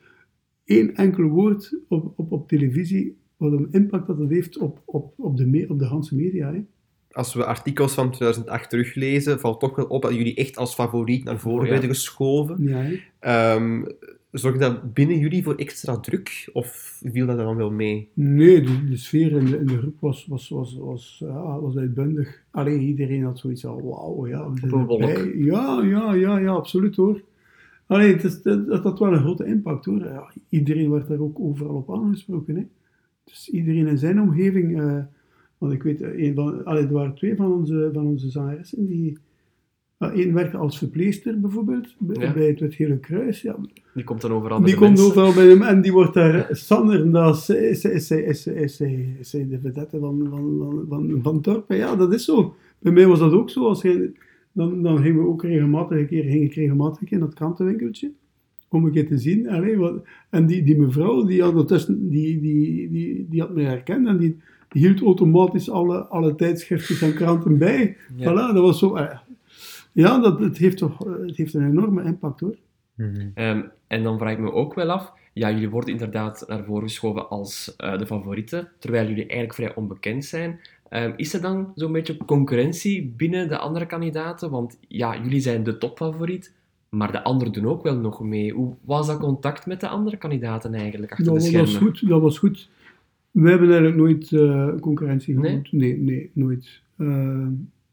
[0.64, 5.14] één enkel woord op, op, op televisie, wat een impact dat het heeft op, op,
[5.18, 6.54] op de, op de Hanse media.
[6.54, 6.66] Hè.
[7.12, 11.24] Als we artikels van 2008 teruglezen, valt toch wel op dat jullie echt als favoriet
[11.24, 11.72] naar voren Oh, ja.
[11.72, 12.56] werden geschoven.
[12.60, 12.86] Ja.
[13.20, 13.84] Ehm,
[14.32, 16.50] zorgde dat binnen jullie voor extra druk?
[16.54, 18.10] Of viel dat dan wel mee?
[18.14, 21.78] Nee, de, de sfeer in de, in de groep was, was, was, was, ja, was
[21.78, 22.44] uitbundig.
[22.52, 25.44] Alleen iedereen had zoiets van, wauw, ja, we zijn.
[25.44, 27.22] Ja, ja, ja, ja, absoluut hoor.
[27.88, 30.00] Alleen, dat, dat had wel een grote impact hoor.
[30.00, 32.56] Ja, iedereen werd daar ook overal op aangesproken.
[32.56, 32.64] Hè.
[33.24, 34.98] Dus iedereen in zijn omgeving, eh,
[35.62, 38.86] want ik weet, eh, een van, allee, er waren twee van onze, van onze zangeressen
[38.86, 39.18] die...
[39.98, 42.34] Eén werkte als verpleegster bijvoorbeeld, bij, Ja.
[42.34, 43.42] bij het Het Gele Kruis.
[43.42, 43.56] Ja,
[43.94, 47.12] Die komt dan overal bij die komt overal bij hem en die wordt daar Sander,
[47.12, 48.82] dat is, is, is, is, is,
[49.20, 51.70] is, de vedette van, van, van, van, van het dorp.
[51.70, 52.56] En Ja, dat is zo.
[52.80, 53.68] Bij mij was dat ook zo.
[53.68, 54.12] Als je,
[54.52, 58.12] dan, dan gingen we ook regelmatig een keer, ging ik regelmatig in dat krantenwinkeltje
[58.70, 59.50] om een keer te zien.
[59.50, 63.62] Allee, wat, en die, die mevrouw, die had, ondertussen, die, die, die, die had me
[63.62, 64.38] herkend en die
[64.74, 67.98] hield automatisch alle, alle tijdschriften en kranten bij.
[68.16, 68.32] Ja.
[68.32, 68.96] Voilà, dat was zo.
[68.96, 69.18] eh,
[69.92, 72.56] Ja, dat, het, heeft toch, eh, het heeft een enorme impact hoor.
[73.34, 76.84] Ehm, en dan vraag ik me ook wel af, ja, jullie worden inderdaad naar voren
[76.84, 80.60] geschoven als eh, de favorieten, terwijl jullie eigenlijk vrij onbekend zijn.
[80.90, 84.50] Ehm, is er dan zo'n beetje concurrentie binnen de andere kandidaten?
[84.50, 86.54] Want ja, jullie zijn de topfavoriet,
[86.90, 88.52] maar de anderen doen ook wel nog mee.
[88.54, 91.66] Hoe was dat contact met de andere kandidaten eigenlijk achter de dat schermen?
[91.72, 92.70] was goed, dat was goed.
[93.32, 95.50] We hebben eigenlijk nooit eh, concurrentie Nee?
[95.52, 95.72] gehad.
[95.72, 96.82] Nee, nee, nooit.
[96.98, 97.48] Eh,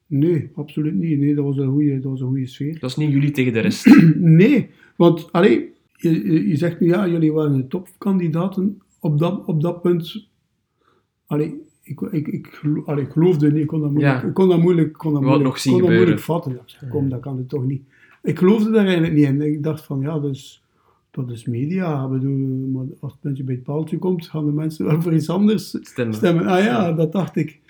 [0.06, 1.18] nee, absoluut niet.
[1.18, 2.78] Nee, dat was een goede, dat was een goede sfeer.
[2.78, 3.86] Dat is niet jullie tegen de rest.
[4.16, 8.80] Nee, want allee, je, je zegt nu ja, jullie waren de topkandidaten.
[9.00, 10.28] Op dat, op dat punt,
[11.26, 14.28] allee, ik, ik, ik, allee, ik geloofde niet, ik kon dat moeilijk, Ja.
[14.28, 16.54] ik kon dat moeilijk, kon dat moeilijk, nog zien kon dat moeilijk gebeuren.
[16.54, 16.88] vatten.
[16.88, 17.82] Kom, dat kan het toch niet.
[18.22, 19.40] Ik geloofde daar eigenlijk niet in.
[19.42, 20.62] Ik dacht van, ja, dus,
[21.26, 22.04] dat is media.
[22.04, 25.14] Ik bedoel, maar als het puntje bij het paaltje komt, gaan de mensen wel voor
[25.14, 26.14] iets anders Stemmen.
[26.14, 26.46] stemmen.
[26.46, 27.60] Ah ja, dat dacht ik.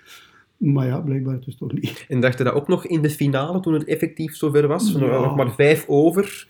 [0.57, 2.05] Maar ja, blijkbaar dus toch niet.
[2.09, 4.95] En dacht je dat ook nog in de finale, toen het effectief zover was?
[4.95, 5.21] Er Ja.
[5.21, 6.49] nog maar vijf over.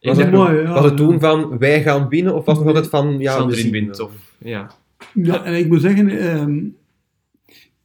[0.00, 1.18] Was het, nog- ja, was het toen ja.
[1.18, 2.34] van, wij gaan winnen?
[2.34, 4.34] Of was het nog altijd van, ja, we Sandrine zien wint, of...
[4.38, 4.70] Ja.
[5.14, 6.64] Ja, en ik moet zeggen, ehm,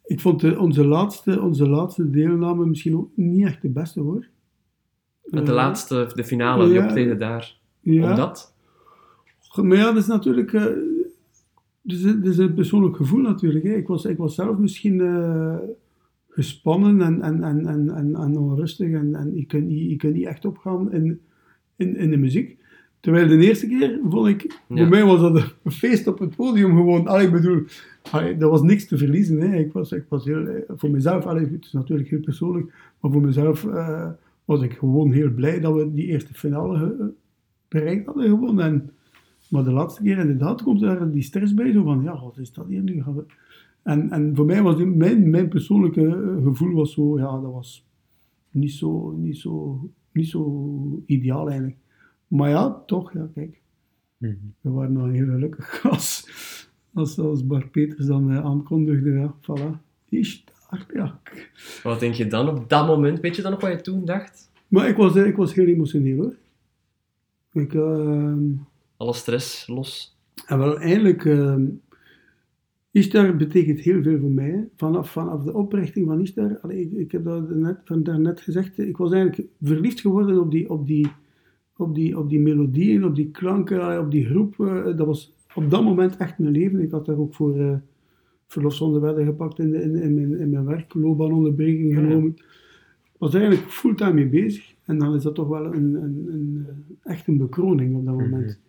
[0.05, 4.27] ik vond de, onze, laatste, onze laatste deelname misschien ook niet echt de beste hoor.
[5.23, 7.55] Met de Eh, laatste, de finale, die optreden daar.
[7.93, 8.09] Ja.
[8.09, 8.53] Omdat?
[9.55, 10.53] Maar ja, dat is natuurlijk.
[10.53, 10.65] eh,
[11.81, 13.63] dus het is een persoonlijk gevoel natuurlijk.
[13.65, 13.73] Hè.
[13.73, 15.57] Ik, was, ik was zelf misschien eh,
[16.29, 20.25] gespannen en, en, en, en, en, onrustig en, en je, kunt niet, je kunt niet
[20.25, 21.19] echt opgaan in,
[21.75, 22.57] in, in de muziek.
[22.99, 24.77] Terwijl de eerste keer vond ik, Ja.
[24.77, 27.07] voor mij was dat een feest op het podium gewoon.
[27.07, 27.63] Allee, ik bedoel,
[28.11, 29.41] allee, er was niks te verliezen.
[29.41, 29.57] Hè.
[29.57, 33.11] Ik was, ik was heel, eh, voor mezelf, allee, het is natuurlijk heel persoonlijk, maar
[33.11, 34.09] voor mezelf eh,
[34.45, 37.13] was ik gewoon heel blij dat we die eerste finale
[37.79, 38.59] bereikt hadden gewoon.
[38.61, 38.89] En,
[39.49, 42.51] maar de laatste keer inderdaad komt daar die stress bij, zo van, ja, wat is
[42.53, 43.03] dat hier nu?
[43.83, 47.51] En, en voor mij was die- mijn, mijn persoonlijke eh, gevoel was zo, ja, dat
[47.51, 47.85] was
[48.51, 49.79] niet zo, niet zo,
[50.11, 51.77] niet zo ideaal eigenlijk.
[52.27, 53.61] Maar ja, toch, ja, kijk.
[54.17, 54.33] Mhm.
[54.61, 56.27] We waren nog heel gelukkig als,
[56.93, 59.77] als, als Bart Peters dan eh, aankondigde, ja, voilà.
[60.09, 61.19] Is daar, ja.
[61.83, 63.19] Wat denk je dan op dat moment?
[63.19, 64.51] Weet je dan nog wat je toen dacht?
[64.67, 66.35] Maar ik was, eh, ik was heel emotioneel hoor.
[67.55, 68.51] Ik, ehm,
[68.97, 70.17] Alle stress los.
[70.47, 71.65] En wel, eigenlijk, ehm
[72.95, 74.67] Ishtar betekent heel veel voor mij.
[74.75, 78.77] Vanaf, vanaf de oprichting van Ishtar, allee, ik, ik heb dat net, van daarnet gezegd,
[78.77, 81.07] ik was eigenlijk verliefd geworden op die, op die,
[81.77, 84.59] op die, op die melodieën, op die klanken, allee, op die groep.
[84.59, 86.79] eh, dat was op dat moment echt mijn leven.
[86.81, 87.75] Ik had daar ook voor uh,
[88.47, 92.29] verlofsonderwijden gepakt in, de, in, in, mijn, in mijn werk, loopbaanonderbreking genomen.
[92.35, 94.74] Ik was eigenlijk fulltime mee bezig.
[94.85, 96.65] En dan is dat toch wel een, een, een,
[97.03, 98.59] eh, echt een bekroning op dat moment.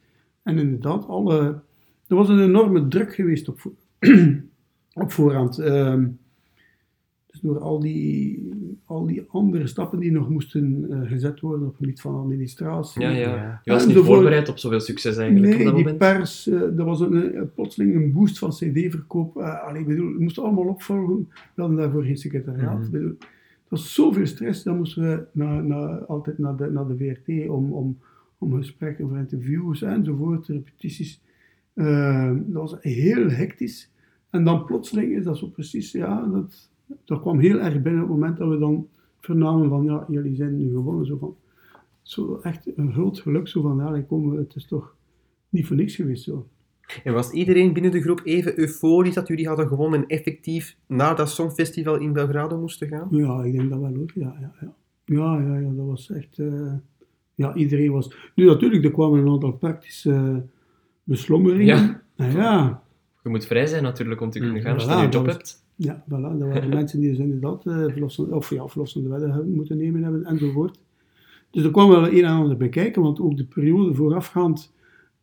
[0.42, 1.38] En inderdaad, alle,
[2.06, 3.60] er was een enorme druk geweest op,
[5.04, 5.58] op voorhand.
[5.58, 6.06] Ehm,
[7.30, 8.48] dus door al die,
[8.84, 13.02] al die andere stappen die nog moesten eh, gezet worden op het gebied van administratie.
[13.02, 13.16] Ja, Ja.
[13.36, 13.60] ja.
[13.64, 15.98] Je was En niet voorbereid op zoveel succes eigenlijk op Nee, dat die moment.
[16.18, 19.36] pers, eh, er was een, een- plotseling een boost van cd-verkoop.
[19.36, 21.28] eh allee, ik bedoel, het moest allemaal opvolgen.
[21.54, 22.74] We hadden daarvoor geen secretariaat.
[22.76, 22.84] Mhm.
[22.84, 23.16] Ik bedoel,
[23.68, 27.98] het was zoveel stress, dan moesten we altijd naar de, naar de VRT om, om,
[28.38, 31.20] om gesprekken voor interviews enzovoort, repetities.
[31.74, 33.90] Eh, dat was heel hectisch.
[34.30, 36.70] En dan plotseling is dat zo precies, ja, dat,
[37.04, 38.88] Dat kwam heel erg binnen op het moment dat we dan
[39.20, 41.06] vernamen van, ja, jullie zijn nu gewonnen.
[41.06, 41.36] Zo van,
[42.02, 44.96] zo echt een groot geluk, zo van, ja, komen het is toch
[45.48, 46.46] niet voor niks geweest, zo.
[47.04, 51.16] En was iedereen binnen de groep even euforisch dat jullie hadden gewonnen en effectief naar
[51.16, 53.08] dat Songfestival in Belgrado moesten gaan?
[53.10, 54.74] Ja, ik denk dat wel hoor, ja, ja, ja.
[55.04, 56.72] Ja, ja, ja, dat was echt, eh,
[57.34, 58.14] ja, iedereen was...
[58.34, 60.36] Nu natuurlijk, er kwamen een aantal praktische uh,
[61.04, 61.76] beslommeringen.
[61.76, 62.02] Ja.
[62.16, 62.82] Nou ja,
[63.22, 65.12] Je moet vrij zijn natuurlijk om te kunnen Mm, gaan als je voilà, een dat
[65.12, 65.64] job was- hebt.
[65.76, 66.08] Ja, voilà.
[66.38, 70.02] Dat waren mensen die dus inderdaad eh, verlossende, of, ja, verlossende wetten hebben moeten nemen
[70.02, 70.78] hebben enzovoort.
[71.50, 74.74] Dus er kwam wel een en ander bij kijken, want ook de periode voorafgaand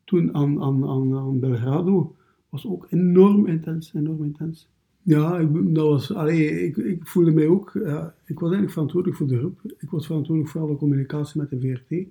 [0.04, 2.16] toen aan, aan, aan, aan Belgrado
[2.50, 4.68] was ook enorm intens, enorm intens.
[5.02, 7.76] Ja, ik, dat was, allee, ik, ik voelde mij ook,
[8.26, 9.60] ik was eigenlijk verantwoordelijk voor de groep.
[9.78, 12.08] Ik was verantwoordelijk voor alle communicatie met de VRT.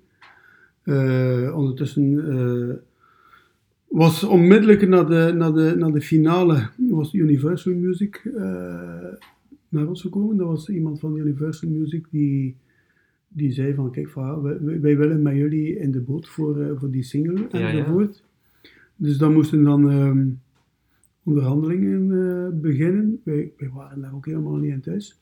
[0.83, 2.75] Eh, ondertussen eh,
[3.87, 8.43] was onmiddellijk na de, na de, na de finale was Universal Music eh,
[9.69, 10.37] naar ons gekomen.
[10.37, 12.55] Dat was iemand van Universal Music die,
[13.33, 16.91] die zei van kijk, wij, wij- willen met jullie in de boot voor, eh, voor
[16.91, 17.71] die single ja.
[17.71, 18.23] enzovoort.
[18.95, 20.27] Dus dan moesten dan ehm,
[21.23, 23.21] onderhandelingen eh, beginnen.
[23.23, 25.21] Wij, wij waren daar ook helemaal niet in thuis.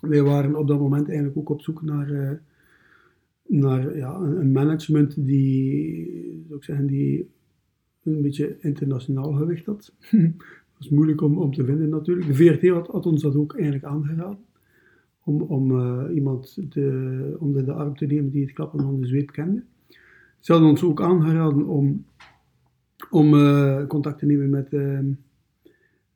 [0.00, 2.30] Wij waren op dat moment eigenlijk ook op zoek naar, eh,
[3.46, 7.30] naar ja, een, management die, zou ik zeggen, die
[8.02, 9.94] een beetje internationaal gewicht had.
[10.10, 12.26] dat is moeilijk om, om te vinden natuurlijk.
[12.26, 14.38] De VRT had, had ons dat ook eigenlijk aangeraden.
[15.24, 19.06] Om, om eh, iemand te, onder de arm te nemen die het klappen van de
[19.06, 19.62] zweep kende.
[20.44, 22.04] Ze hadden ons ook aangeraden om,
[23.10, 24.98] om eh, contact te nemen met, eh,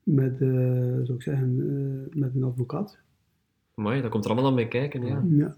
[0.02, 0.48] met, eh,
[1.02, 1.56] zou ik zeggen,
[2.12, 2.98] met een advocaat.
[3.74, 5.06] Mooi, dat komt er allemaal dan bij kijken.
[5.06, 5.24] Ja.
[5.28, 5.56] Ja.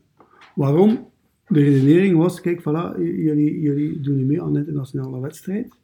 [0.54, 1.08] Waarom?
[1.48, 5.74] De redenering was, kijk, voilà, jullie, jullie doen mee aan een internationale wedstrijd.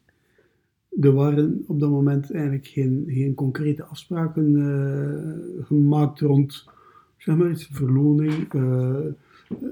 [1.00, 4.54] Er waren op dat moment eigenlijk geen, geen concrete afspraken
[5.60, 6.64] gemaakt rond,
[7.26, 9.00] zeg maar iets, verloning, eh,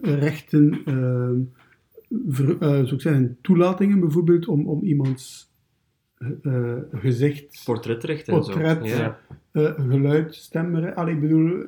[0.03, 1.31] rechten, eh,
[2.29, 5.53] ver- eh, zou ik zeggen, toelatingen bijvoorbeeld om, om iemands
[6.43, 8.89] eh, gezicht Portretrecht en Portret.
[8.89, 8.97] zo.
[8.97, 9.19] Ja.
[9.77, 10.95] geluid, stemmen.
[10.95, 11.65] Allee, ik bedoel,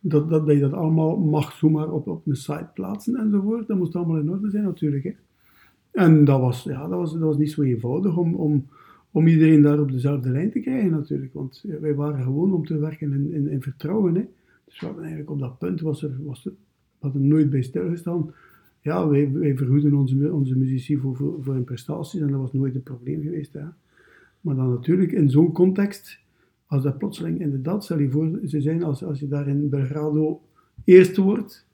[0.00, 3.66] dat, dat, dat je dat allemaal mag zomaar op, op een site plaatsen enzovoort.
[3.66, 5.04] Dat moest allemaal in orde zijn natuurlijk.
[5.04, 5.12] Hè.
[5.92, 8.66] En dat was, ja, dat, was, dat was niet zo eenvoudig om, om,
[9.10, 11.34] om iedereen daar op dezelfde lijn te krijgen natuurlijk.
[11.34, 14.14] Want wij waren gewoon om te werken in, in, in vertrouwen.
[14.14, 14.24] Hè.
[14.72, 17.62] Dus we hadden eigenlijk op dat punt, was er, was er, we hadden nooit bij
[17.62, 18.30] stilgestaan.
[18.80, 22.52] Ja, wij, wij vergoeden onze, onze muzici voor, voor, voor hun prestaties en dat was
[22.52, 23.52] nooit een probleem geweest.
[23.52, 23.64] Hè.
[24.40, 26.18] Maar dan natuurlijk in zo'n context,
[26.66, 30.40] als dat plotseling inderdaad, stel je voor, ze zijn als, als je daar in Belgrado
[30.84, 31.66] eerste wordt,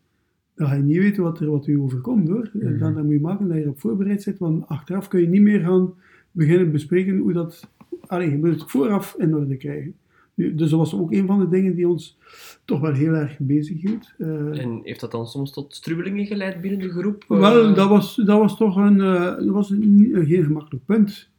[0.54, 2.50] dan ga je niet weten wat er wat u overkomt hoor.
[2.52, 2.78] Mhm.
[2.78, 5.42] dan, dan moet je maken dat je erop voorbereid zit, want achteraf kun je niet
[5.42, 5.94] meer gaan
[6.30, 7.70] beginnen bespreken hoe dat...
[8.06, 9.94] Allee, je moet het vooraf in orde krijgen.
[10.38, 12.18] Dus dat was ook een van de dingen die ons
[12.64, 14.14] toch wel heel erg bezig hield.
[14.18, 17.24] Eh, En heeft dat dan soms tot strubbelingen geleid binnen de groep?
[17.28, 20.44] Eh, wel, dat was, dat was toch een, eh, dat was een, niet- een geen
[20.44, 21.30] gemakkelijk punt.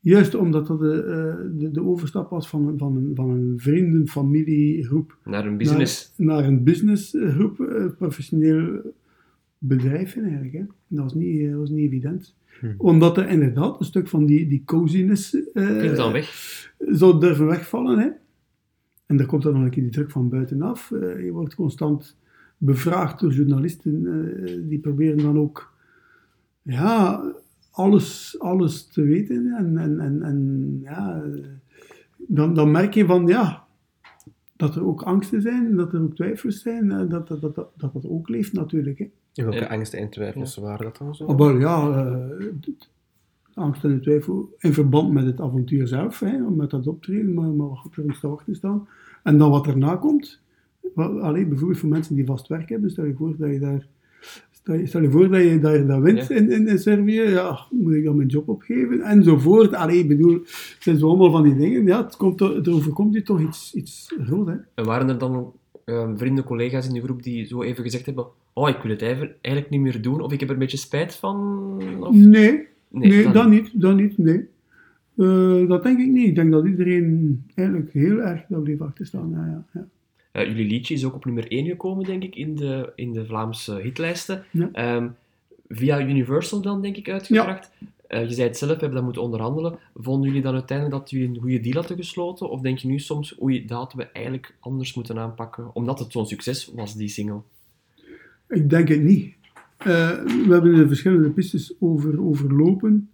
[0.00, 3.54] Juist omdat dat de, eh, de, de overstap was van, een- van, een, van een
[3.56, 6.12] vrienden, familiegroep Naar een business.
[6.16, 7.56] naar, naar een businessgroep,
[7.98, 8.80] professioneel
[9.58, 10.52] bedrijf eigenlijk.
[10.52, 10.62] Hè.
[10.86, 12.36] Dat, was niet, dat was niet evident.
[12.60, 12.66] Hm.
[12.78, 16.30] Omdat er inderdaad een stuk van die, die coziness eh, Viel dan weg?
[16.78, 17.98] zou durven wegvallen.
[17.98, 18.08] Hè.
[19.08, 20.90] En daar komt dan nog een keer die druk van buitenaf.
[20.92, 22.16] Eh, je wordt constant
[22.58, 24.06] bevraagd door journalisten.
[24.06, 25.72] eh, die proberen dan ook
[26.62, 27.22] ja,
[27.70, 29.54] alles, alles te weten.
[29.58, 31.22] En, en, en, en ja,
[32.16, 33.64] dan, dan merk je van ja,
[34.56, 36.90] dat er ook angsten zijn, dat er ook twijfels zijn.
[36.90, 38.98] eh, Dat dat, dat, dat, dat, dat ook leeft natuurlijk.
[38.98, 39.04] Hè.
[39.34, 41.26] En welke En- angsten en twijfels waren dat dan zo?
[41.26, 42.46] Maar wel, ja, eh,
[43.58, 47.68] angst en twijfel in verband met het avontuur zelf, hè, met dat optreden, maar, maar
[47.68, 48.88] wat er ons te wachten staan.
[49.22, 50.40] En dan wat erna komt,
[50.94, 53.86] wel, allee, bijvoorbeeld voor mensen die vast werk hebben, stel je voor dat je daar,
[54.84, 56.34] stel je, voor dat je daar dat wint Ja.
[56.36, 59.74] in, in, in Servië, ja, moet ik dan mijn job opgeven, enzovoort.
[59.74, 62.72] Allee, ik bedoel, het zijn zo allemaal van die dingen, ja, het, komt, er er
[62.72, 64.54] overkomt je toch iets, iets groot, hè.
[64.74, 65.52] En waren er dan
[65.84, 69.02] eh, vrienden, collega's in de groep die zo even gezegd hebben: Oh, ik wil het
[69.02, 71.36] eigenlijk niet meer doen, of ik heb er een beetje spijt van?
[72.00, 72.14] Of...
[72.14, 74.48] Nee, Nee, dan dat niet, dat niet, nee.
[75.16, 76.28] Eh, dat denk ik niet.
[76.28, 79.30] Ik denk dat iedereen eigenlijk heel erg daar bleef achter staan.
[79.30, 79.86] Ja, ja, ja.
[80.32, 83.26] Eh, jullie liedje is ook op nummer 1 gekomen, denk ik, in de, in de
[83.26, 84.44] Vlaamse hitlijsten.
[84.72, 85.08] Ehm,
[85.68, 87.70] via Universal dan, denk ik, uitgebracht.
[88.06, 89.78] Eh, je zei het zelf, we hebben dat moeten onderhandelen.
[89.94, 92.50] Vonden jullie dan uiteindelijk dat jullie een goede deal hadden gesloten?
[92.50, 96.12] Of denk je nu soms, oei, dat hadden we eigenlijk anders moeten aanpakken, omdat het
[96.12, 97.40] zo'n succes was, die single?
[98.48, 99.34] Ik denk het niet.
[99.78, 103.10] Eh, we hebben de verschillende pistes over, overlopen.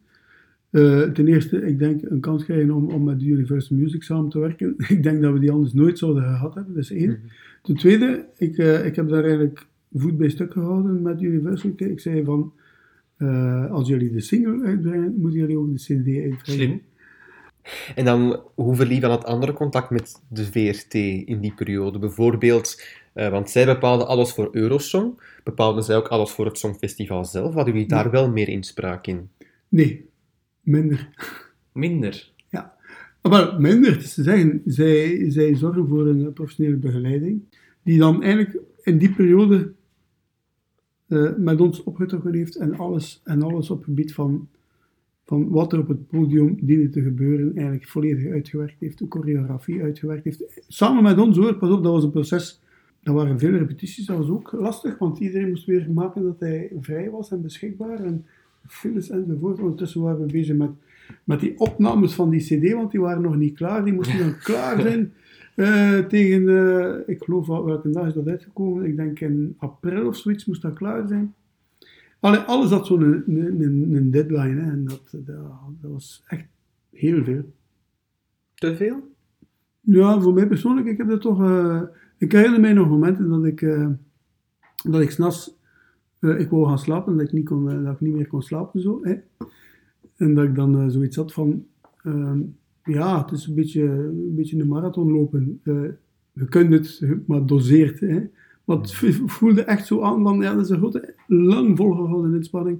[0.70, 4.38] Eh, ten eerste, ik denk een kans krijgen om, om met Universal Music samen te
[4.38, 4.74] werken.
[4.88, 7.08] ik denk dat we die anders nooit zouden gehad hebben, dat is één.
[7.10, 7.18] Mhm.
[7.62, 11.70] Ten tweede, ik, eh, ik heb daar eigenlijk voet bij stuk gehouden met Universal.
[11.76, 12.52] Ik- zei van,
[13.70, 16.40] als jullie de single uitbrengen, moeten jullie ook de cd uitbrengen.
[16.42, 16.80] Slim.
[17.94, 20.94] En dan, hoe verliep dan het andere contact met de VRT
[21.28, 21.98] in die periode?
[21.98, 22.82] Bijvoorbeeld,
[23.14, 27.54] eh, want zij bepaalden alles voor Eurosong, bepaalden zij ook alles voor het Songfestival zelf.
[27.54, 29.28] Hadden jullie daar wel meer inspraak in?
[29.68, 30.08] Nee,
[30.60, 31.08] minder.
[31.72, 32.32] Minder.
[33.24, 37.42] Ah, Wel, minder, het is te zeggen, zij, zij zorgen voor een professionele begeleiding,
[37.82, 39.72] die dan eigenlijk in die periode
[41.06, 44.48] eh, met ons opgetrokken heeft en alles, en alles op het gebied van,
[45.24, 49.82] van wat er op het podium diende te gebeuren, eigenlijk volledig uitgewerkt heeft, de choreografie
[49.82, 50.44] uitgewerkt heeft.
[50.68, 52.60] Samen met ons hoor, pas op, dat was een proces,
[53.04, 56.72] dat waren veel repetities, dat was ook lastig, want iedereen moest weer maken dat hij
[56.80, 58.26] vrij was en beschikbaar, en
[58.66, 59.58] files enzovoort.
[59.60, 60.70] Ondertussen waren we bezig met
[61.24, 63.84] met die opnames van die cd, want die waren nog niet klaar.
[63.84, 65.12] Die moesten dan klaar zijn
[65.54, 68.84] eh, tegen, eh, ik geloof, wel- welke dag is dat uitgekomen?
[68.84, 71.34] Ik denk in april of zoiets moest dat klaar zijn.
[72.20, 75.36] Allee, alles had zo'n een, een, een, deadline hè, en dat, dat,
[75.80, 76.46] dat was echt
[76.90, 77.52] heel veel.
[78.54, 79.12] Te veel?
[79.80, 81.42] Ja, voor mij persoonlijk, ik heb dat toch...
[81.42, 81.82] eh,
[82.24, 83.88] ik herinner mij nog momenten dat ik, eh
[84.84, 85.58] dat ik s'nachts...
[86.18, 88.42] eh ik wou gaan slapen, dat ik niet, kon, eh, dat ik niet meer kon
[88.42, 89.00] slapen zo.
[89.02, 89.14] Hè.
[90.16, 91.66] En dat ik dan zoiets had van...
[92.02, 92.40] ehm,
[92.84, 95.60] ja, het is een beetje een, beetje een marathon lopen.
[96.32, 98.00] Je kunt het, maar doseert.
[98.00, 98.20] Hè.
[98.64, 98.94] Maar het
[99.26, 100.40] voelde echt zo aan van...
[100.40, 102.78] Ja, dat is een grote, lang volgehouden inspanning.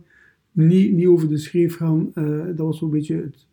[0.52, 2.11] Niet, niet over de schreef gaan.
[2.46, 3.46] dat was zo'n beetje het,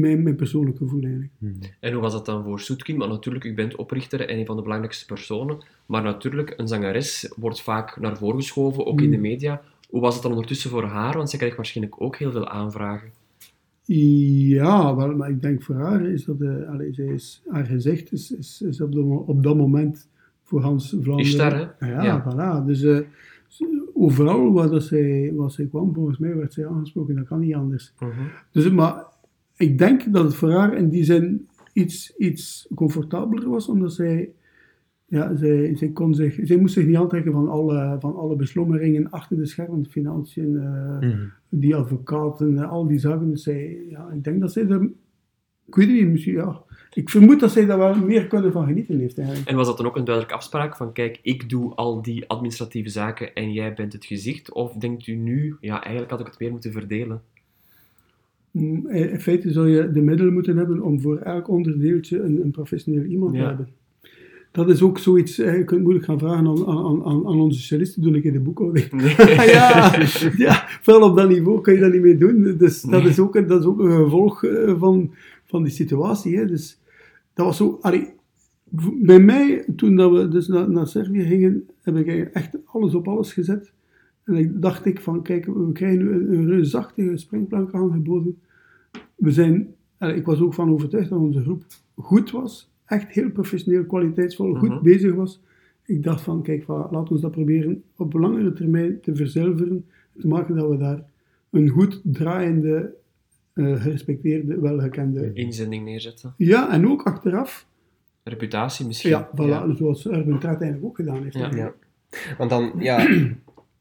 [0.00, 1.32] mijn, mijn persoonlijke gevoel eigenlijk.
[1.80, 2.98] En hoe was dat dan voor Soetkind?
[2.98, 5.58] Want natuurlijk, u bent oprichter en een van de belangrijkste personen.
[5.86, 9.22] Maar natuurlijk, een zangeres wordt vaak naar voren geschoven, ook in de Mm.
[9.22, 9.62] media.
[9.90, 11.16] Hoe was het dan ondertussen voor haar?
[11.16, 13.10] Want zij krijgt waarschijnlijk ook heel veel aanvragen.
[13.84, 18.12] Ja, wel, maar ik denk voor haar is dat, eh allee, zij is, haar gezicht
[18.12, 18.94] is, is, is op,
[19.26, 20.08] op dat moment
[20.42, 21.18] voor Hans Vlaanderen.
[21.18, 21.86] Is daar, hè?
[21.92, 22.22] Ja, Ja.
[22.62, 22.66] voilà.
[22.66, 22.98] Dus eh,
[23.94, 27.54] overal waar, dat zij, waar zij kwam, volgens mij werd zij aangesproken, dat kan niet
[27.54, 27.92] anders.
[28.50, 29.04] Dus, maar
[29.62, 34.30] ik denk dat het voor haar in die zin iets, iets comfortabeler was, omdat zij,
[35.06, 39.10] ja, zij, zij, kon zich, zij moest zich niet aantrekken van alle, van alle beslommeringen
[39.10, 41.26] achter de schermen, financiën, eh, Mhm.
[41.48, 43.30] die advocaten, eh, al die zaken.
[43.30, 44.82] Dus zij, ja, ik denk dat zij er,
[45.66, 46.62] ik weet het niet, misschien, ja,
[46.94, 49.48] ik vermoed dat zij daar wel meer kunnen van genieten heeft eigenlijk.
[49.48, 52.88] En was dat dan ook een duidelijke afspraak van, kijk, ik doe al die administratieve
[52.88, 54.52] zaken en jij bent het gezicht?
[54.52, 57.22] Of denkt u nu, ja, eigenlijk had ik het meer moeten verdelen?
[58.52, 62.50] Mm, In feite zou je de middelen moeten hebben om voor elk onderdeeltje een, een
[62.50, 63.68] professioneel iemand te hebben.
[64.50, 67.58] Dat is ook zoiets, eh, je kunt moeilijk gaan vragen aan, aan, aan, aan onze
[67.58, 68.86] specialisten, doe ik in de boekhouding.
[69.52, 70.04] ja,
[70.36, 72.54] ja, wel op dat niveau kun je dat niet meer doen.
[72.58, 75.10] Dus dat, is ook, een- dat is ook een gevolg eh, van,
[75.44, 76.36] van die situatie.
[76.36, 76.46] Hè.
[76.46, 76.80] Dus
[77.34, 77.78] dat was zo...
[77.80, 78.08] allee,
[79.02, 83.08] bij mij, toen dat we dus naar, naar Servië gingen, heb ik echt alles op
[83.08, 83.72] alles gezet.
[84.24, 88.38] En ik dacht ik van, kijk, we krijgen een, een reusachtige springplank aangeboden.
[89.14, 89.74] We zijn...
[89.98, 92.70] ik was ook van overtuigd dat onze groep goed was.
[92.84, 94.82] Echt heel professioneel, kwaliteitsvol, goed Mhm.
[94.82, 95.42] bezig was.
[95.86, 99.84] Ik dacht van, kijk, laten we dat proberen op langere termijn te verzilveren.
[100.18, 101.02] Te maken dat we daar
[101.50, 102.94] een goed draaiende,
[103.52, 105.30] eh, gerespecteerde, welgekende...
[105.34, 106.34] Inzending neerzetten.
[106.36, 107.66] Ja, en ook achteraf.
[108.24, 109.10] Reputatie misschien.
[109.10, 111.36] Ja, voilà, zoals Urban eigenlijk ook gedaan heeft.
[111.38, 111.50] Ja.
[111.54, 111.72] Ja.
[112.38, 113.08] Want dan, ja,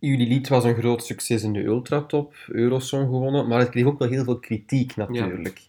[0.10, 4.00] jullie lied was een groot succes in de Ultratop, Eurosong gewonnen, maar het kreeg ook
[4.00, 5.68] wel heel veel kritiek natuurlijk.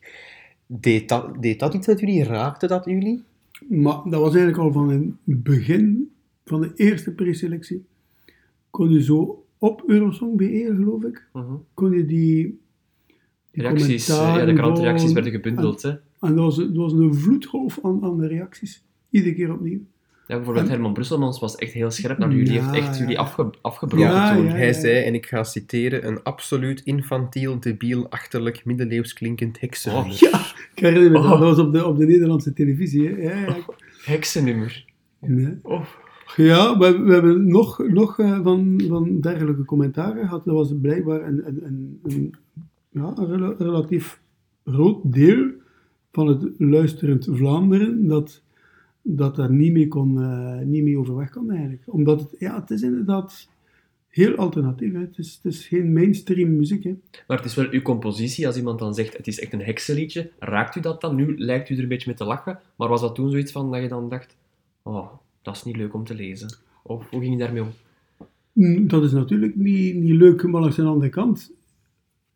[0.67, 2.25] Deed, dat, deed dat iets met jullie?
[2.25, 3.23] Raakte dat jullie?
[3.69, 6.13] Maar dat was eigenlijk al van het begin
[6.45, 7.85] van de eerste preselectie.
[8.71, 11.55] Kon je zo op Eurosong.be, geloof ik, Mhm.
[11.75, 12.61] kon je die,
[13.51, 15.83] die Reacties, eh, ja, de krantenreacties werden gebundeld.
[15.83, 15.91] Hè?
[16.21, 18.85] En dat was, dat was een vloedgolf aan, aan de reacties.
[19.11, 19.81] Iedere keer opnieuw.
[20.27, 22.53] Ja, bijvoorbeeld En- Herman Brusselmans was echt heel scherp naar jullie.
[22.53, 23.01] Ja, heeft echt ja.
[23.01, 24.45] jullie afge, afgebroken Ja, toen.
[24.45, 24.51] ja.
[24.51, 30.13] Hij zei, en ik ga citeren, een absoluut infantiel, debiel, achterlijk, middeleeuws klinkend heksenlied.
[30.13, 30.31] Oh.
[30.31, 30.41] Ja,
[30.75, 31.25] ik herinner me dat.
[31.25, 31.31] Oh.
[31.31, 33.09] Dat was op de, op de Nederlandse televisie.
[33.09, 33.17] Hè.
[33.23, 33.57] Ja, ja.
[34.05, 34.85] Heksennummer.
[35.21, 35.59] Nee.
[35.63, 35.85] Oh.
[36.37, 40.45] Ja, we, we hebben nog, nog eh, van, van dergelijke commentaren gehad.
[40.45, 42.35] Dat was blijkbaar een, een, een, een,
[42.91, 43.15] ja,
[43.59, 44.21] relatief
[44.65, 45.51] groot deel
[46.13, 48.43] van het luisterend Vlaanderen dat,
[49.03, 51.83] dat daar niet mee, kon, eh, niet mee overweg kon eigenlijk.
[51.87, 53.49] Omdat het, ja, het is inderdaad
[54.09, 54.93] heel alternatief.
[54.93, 55.01] Hè.
[55.01, 56.85] Het, is, het is geen mainstream muziek.
[56.85, 56.95] Hè.
[57.27, 58.47] Maar het is wel uw compositie.
[58.47, 61.17] Als iemand dan zegt, het is echt een heksenliedje, raakt u dat dan?
[61.17, 62.59] Nu lijkt u er een beetje mee te lachen.
[62.77, 64.37] Maar was dat toen zoiets van dat je dan dacht,
[64.83, 65.09] oh,
[65.43, 66.57] dat is niet leuk om te lezen?
[66.83, 67.71] Of hoe ging je daarmee om?
[68.53, 71.53] Mm, Dat is natuurlijk niet, niet leuk, maar langs de andere kant,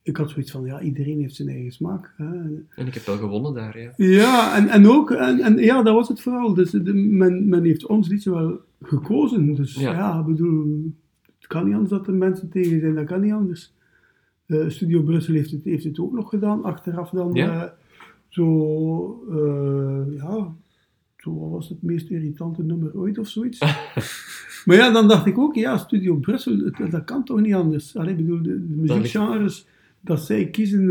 [0.07, 2.15] ik had zoiets van, ja, iedereen heeft zijn eigen smaak.
[2.17, 2.25] Hè.
[2.75, 3.93] En ik heb wel gewonnen daar, ja.
[3.97, 6.55] Ja, en, en ook, en, en ja, dat was het vooral.
[6.55, 9.55] Dus de, men, men heeft ons liedje wel gekozen.
[9.55, 9.93] Dus Ja.
[9.93, 10.93] ja, ik bedoel,
[11.39, 13.73] het kan niet anders dat er mensen tegen zijn, dat kan niet anders.
[14.47, 17.31] Eh, Studio Brussel heeft het, heeft het ook nog gedaan, achteraf dan.
[17.35, 17.65] Ja.
[17.65, 17.71] eh,
[18.29, 20.55] zo, eh, ja,
[21.17, 23.59] zo wat was het meest irritante nummer ooit of zoiets.
[24.65, 27.97] maar ja, dan dacht ik ook, ja, Studio Brussel, het- dat kan toch niet anders.
[27.97, 29.67] Allee, ik bedoel, de, de muziekgenres,
[30.07, 30.89] dat zij kiezen,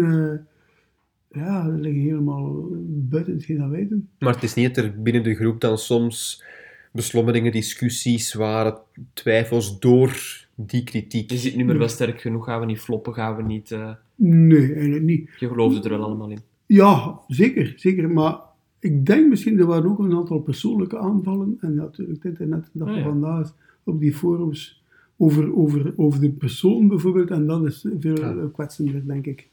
[1.31, 4.07] eh, ja, dat liggen helemaal buiten hetgeen dat wij doen.
[4.19, 6.43] Maar het is niet dat er binnen de groep dan soms
[6.91, 8.77] beslommeringen, discussies waren,
[9.13, 10.19] twijfels door
[10.55, 11.31] die kritiek.
[11.31, 12.45] Is dit nummer wel sterk genoeg?
[12.45, 13.13] Gaan we niet floppen?
[13.13, 13.71] Gaan we niet...
[13.71, 15.29] eh, Nee, eigenlijk niet.
[15.39, 16.39] Je geloofde er wel allemaal in.
[16.65, 18.09] Ja, zeker, zeker.
[18.09, 18.37] Maar
[18.79, 21.57] ik denk misschien, er waren ook een aantal persoonlijke aanvallen.
[21.61, 23.05] En natuurlijk het internet dat Ah, er ja.
[23.07, 23.53] vandaag
[23.83, 24.83] op die forums
[25.17, 27.31] over, over, over de persoon bijvoorbeeld.
[27.31, 28.35] En dat is veel Ja.
[28.53, 29.47] kwetsender, denk ik.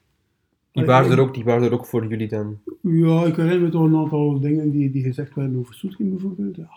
[0.73, 2.59] Die waren, er ook, die waren er ook voor jullie dan.
[2.81, 6.57] Ja, ik herinner me toch een aantal dingen die, die gezegd werden over Soetkin bijvoorbeeld.
[6.57, 6.69] Ja,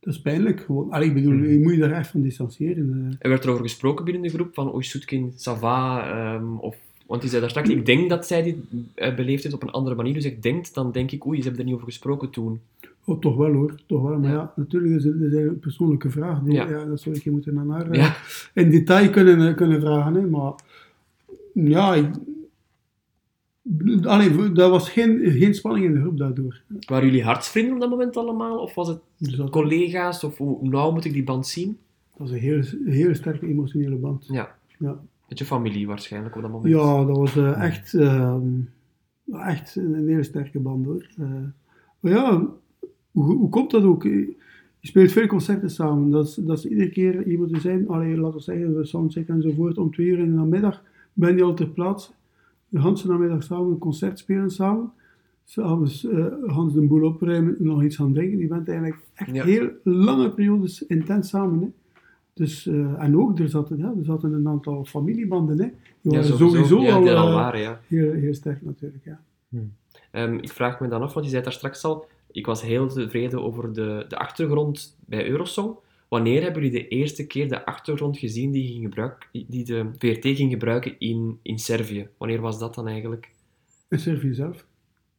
[0.00, 0.90] dat is pijnlijk gewoon.
[0.90, 1.48] Allee, ik bedoel, Mhm.
[1.48, 3.06] je moet je daar echt van distancieren.
[3.10, 3.16] eh.
[3.18, 6.76] Er werd erover gesproken binnen de groep van Oei Soetkin, Sava, ehm, of...
[7.06, 8.56] Want die zei daar straks, ik denk dat zij dit
[8.94, 10.14] eh, beleefd heeft op een andere manier.
[10.14, 12.60] Dus ik denk, dan denk ik, oei, ze hebben er niet over gesproken toen.
[13.08, 14.18] Oh, toch wel hoor, toch wel.
[14.18, 14.36] Maar Ja.
[14.36, 16.40] ja, natuurlijk is dat een persoonlijke vraag.
[16.42, 16.68] Die, Ja.
[16.68, 16.84] ja.
[16.84, 18.16] dat zou ik je moeten aan haar eh, Ja.
[18.62, 20.14] in detail kunnen, eh, kunnen vragen.
[20.14, 20.26] Hè.
[20.26, 20.52] Maar
[21.54, 22.06] ja, ik,
[24.02, 26.62] allee, er was geen, geen spanning in de groep daardoor.
[26.86, 28.58] Waren jullie hartsvrienden op dat moment allemaal?
[28.58, 30.24] Of was het Dus dat, collega's?
[30.24, 31.78] Of hoe nauw moet ik die band zien?
[32.10, 34.26] dat was een heel, heel sterke emotionele band.
[34.30, 36.74] Ja, Ja, met je familie waarschijnlijk op dat moment.
[36.74, 38.42] ja dat was eh, echt, ehm,
[39.32, 41.06] echt een, hele sterke band hoor.
[42.00, 42.46] Maar ja,
[43.24, 44.02] hoe, hoe komt dat ook?
[44.02, 44.36] Je
[44.80, 46.10] speelt veel concerten samen.
[46.10, 49.28] Dat is, dat is iedere keer iemand te zijn, allee, laten we zeggen, we soundcheck
[49.28, 52.10] enzovoort, om twee uur in de namiddag ben je al ter plaatse.
[52.68, 54.92] De hele namiddag samen een concert spelen samen.
[55.44, 58.38] S'avonds eh Hans de boel opruimen en nog iets gaan drinken.
[58.38, 59.44] Je bent eigenlijk echt Ja.
[59.44, 61.60] heel lange periodes intens samen.
[61.60, 61.68] Hè.
[62.32, 65.58] Dus, eh, en ook, er zaten, ja, er zaten een aantal familiebanden.
[65.58, 65.64] Hè.
[66.00, 67.80] Die Ja, waren sowieso, ja, al, al eh, waren, ja.
[67.86, 69.04] heel, heel sterk natuurlijk.
[69.04, 69.20] Ja.
[70.10, 72.06] Ehm, ik vraag me dan af, want je zei daar straks al,
[72.38, 75.74] ik was heel tevreden over de, de achtergrond bij Eurosong.
[76.08, 80.26] Wanneer hebben jullie de eerste keer de achtergrond gezien die, ging gebruik, die de VRT
[80.36, 82.08] ging gebruiken in, in Servië?
[82.18, 83.30] Wanneer was dat dan eigenlijk?
[83.88, 84.64] En Servië zelf?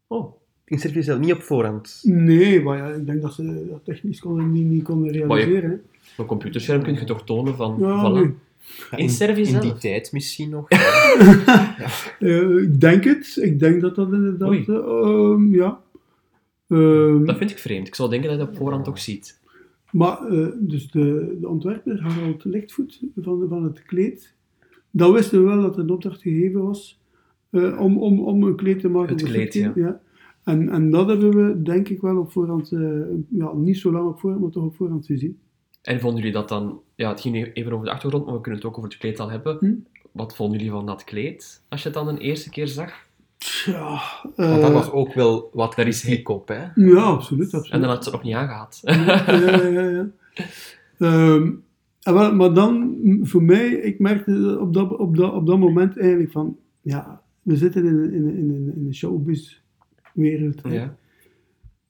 [0.08, 0.34] Oh,
[0.66, 2.00] In Servië zelf niet op voorhand.
[2.04, 5.72] Nee, maar ja, ik denk dat ze dat technisch konden, niet, niet konden realiseren.
[6.12, 8.14] op een computerscherm kun je toch tonen van, Ja, voilà.
[8.14, 8.32] nee.
[8.96, 9.64] In Servië In zelf?
[9.64, 10.68] die tijd misschien nog.
[12.20, 13.38] Eh, ik denk het.
[13.42, 14.68] Ik denk dat dat inderdaad...
[14.68, 15.80] Ehm, ja.
[16.70, 17.88] Ehm, Dat vind ik vreemd.
[17.88, 19.40] Ik zou denken dat je dat op voorhand ook ziet.
[19.92, 24.36] Maar eh, dus de, de ontwerper, Harald Lichtvoet, van, van het kleed,
[24.92, 27.00] dan wisten we wel dat er een opdracht gegeven was
[27.50, 29.16] eh, om, om, om een kleed te maken.
[29.16, 30.02] Het kleed, ja.
[30.44, 34.08] En, en dat hebben we, denk ik, wel op voorhand, eh, ja, niet zo lang
[34.08, 35.40] op voorhand, maar toch op voorhand gezien.
[35.82, 36.82] En vonden jullie dat dan...
[36.96, 39.20] Ja, het ging even over de achtergrond, maar we kunnen het ook over het kleed
[39.20, 39.58] al hebben.
[39.60, 39.74] Hm?
[40.12, 43.08] Wat vonden jullie van dat kleed, als je het dan een eerste keer zag?
[43.66, 44.02] Ja,
[44.36, 46.64] Want dat eh, was ook wel wat Daar is op, hè.
[46.76, 47.54] ja absoluut.
[47.54, 47.72] absoluut.
[47.72, 48.80] En dan had ze het nog niet aangehad.
[48.84, 49.90] ja, ja, ja.
[49.90, 50.10] ja.
[50.98, 51.52] Ehm,
[52.02, 56.32] wel, maar dan, voor mij, ik merkte op dat, op dat, op dat moment eigenlijk
[56.32, 60.62] van, ja, we zitten in een, in een, in een, in een showbiz-wereld.
[60.64, 60.96] ja.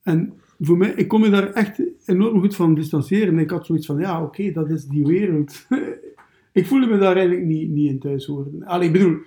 [0.03, 3.39] En voor mij, ik kon me daar echt enorm goed van distancieren.
[3.39, 5.67] Ik had zoiets van, ja, oké, dat is die wereld.
[6.51, 8.63] ik voelde me daar eigenlijk niet, niet in thuis horen.
[8.65, 9.17] Allee, ik bedoel,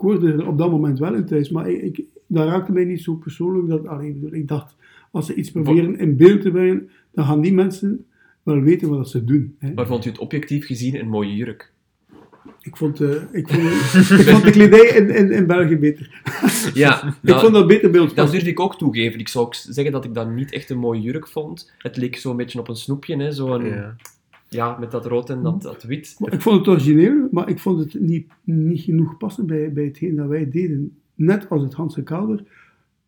[0.00, 2.84] ik hoorde er op dat moment wel in thuis, maar ik, ik, dat raakte mij
[2.84, 3.68] niet zo persoonlijk.
[3.68, 4.76] Dat, allee, ik, dacht,
[5.10, 8.06] als ze iets proberen in beeld te brengen, dan gaan die mensen
[8.42, 9.56] wel weten wat ze doen.
[9.58, 9.72] Hè.
[9.72, 11.72] Maar vond u het objectief gezien een mooie jurk?
[12.60, 13.62] Ik, vond, eh, ik, vond,
[14.20, 16.22] ik vond de kledij in, in, in België beter.
[16.74, 18.38] Ja, ik nou, vond dat beter ons dat passen.
[18.38, 19.20] durf ik ook toegeven.
[19.20, 21.72] Ik zou ook zeggen dat ik dat niet echt een mooie jurk vond.
[21.78, 23.32] Het leek zo'n beetje op een snoepje, hè?
[23.32, 23.96] Zo een, ja.
[24.52, 24.76] Ja.
[24.78, 26.16] met dat rood en dat, dat wit.
[26.18, 29.84] Maar ik vond het origineel, maar ik vond het niet, niet genoeg passen bij, bij
[29.84, 30.96] hetgeen dat wij deden.
[31.14, 32.42] Net als het Hanse Kalver.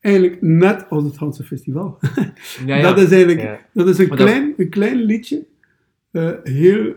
[0.01, 1.99] Eigenlijk net als het Hanse Festival.
[2.67, 2.83] Ja, ja.
[2.83, 3.59] Dat is eigenlijk Ja.
[3.73, 5.45] dat is een, Maar dat- klein, een klein liedje.
[6.11, 6.93] eh, heel,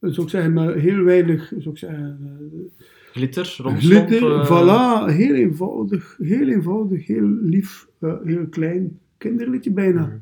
[0.00, 2.62] zou ik zeggen, maar heel weinig zou ik zeggen, eh,
[3.12, 10.20] Glitter, eh, Voilà, heel eenvoudig, heel eenvoudig, heel lief, eh, heel klein kinderliedje bijna.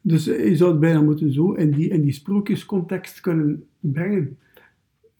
[0.00, 0.14] Mhm.
[0.14, 4.38] Dus eh, je zou het bijna moeten zo in die, in die sprookjescontext kunnen brengen.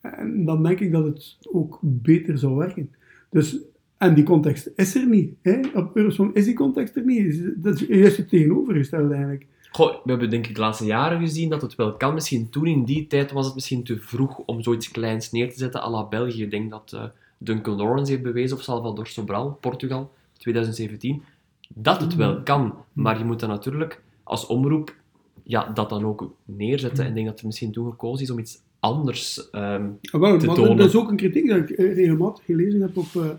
[0.00, 2.90] En dan denk ik dat het ook beter zou werken.
[3.30, 3.58] Dus,
[3.96, 5.34] en die context is er niet.
[5.42, 5.60] Hè?
[5.74, 7.52] Op Eurosong is die context er niet.
[7.56, 9.46] Dat is juist het tegenovergestelde eigenlijk.
[9.72, 12.14] Goh, we hebben denk ik de laatste jaren gezien dat het wel kan.
[12.14, 15.58] Misschien toen in die tijd was het misschien te vroeg om zoiets kleins neer te
[15.58, 16.42] zetten à la België.
[16.42, 17.04] Ik denk dat eh,
[17.38, 21.22] Duncan Lawrence heeft bewezen, of Salvador Sobral, Portugal, 2017,
[21.74, 22.74] dat het wel kan.
[22.92, 24.00] Maar je moet dan natuurlijk
[24.30, 24.94] als omroep
[25.42, 27.02] ja, dat dan ook neerzetten.
[27.04, 30.38] En ik denk dat er misschien toen gekozen is om iets anders ehm, Ah, wel,
[30.38, 30.76] te tonen.
[30.76, 33.30] dat is ook een kritiek dat ik eh, regelmatig gelezen heb op, eh,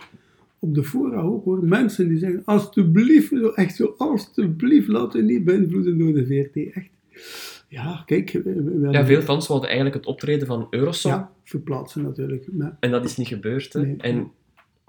[0.59, 1.65] op de fora ook hoor.
[1.65, 6.73] Mensen die zeggen, alsjeblieft, zo, echt zo, alsjeblieft, laten we niet beïnvloeden door de VRT.
[6.73, 6.89] Echt.
[7.67, 8.41] Ja, kijk,
[8.91, 11.13] Ja, veel fans wilden eigenlijk het optreden van Eurosong.
[11.15, 12.47] ja, verplaatsen natuurlijk.
[12.51, 13.73] Maar, En dat is niet gebeurd.
[13.73, 13.81] Hè?
[13.81, 13.95] Nee.
[13.97, 14.31] En,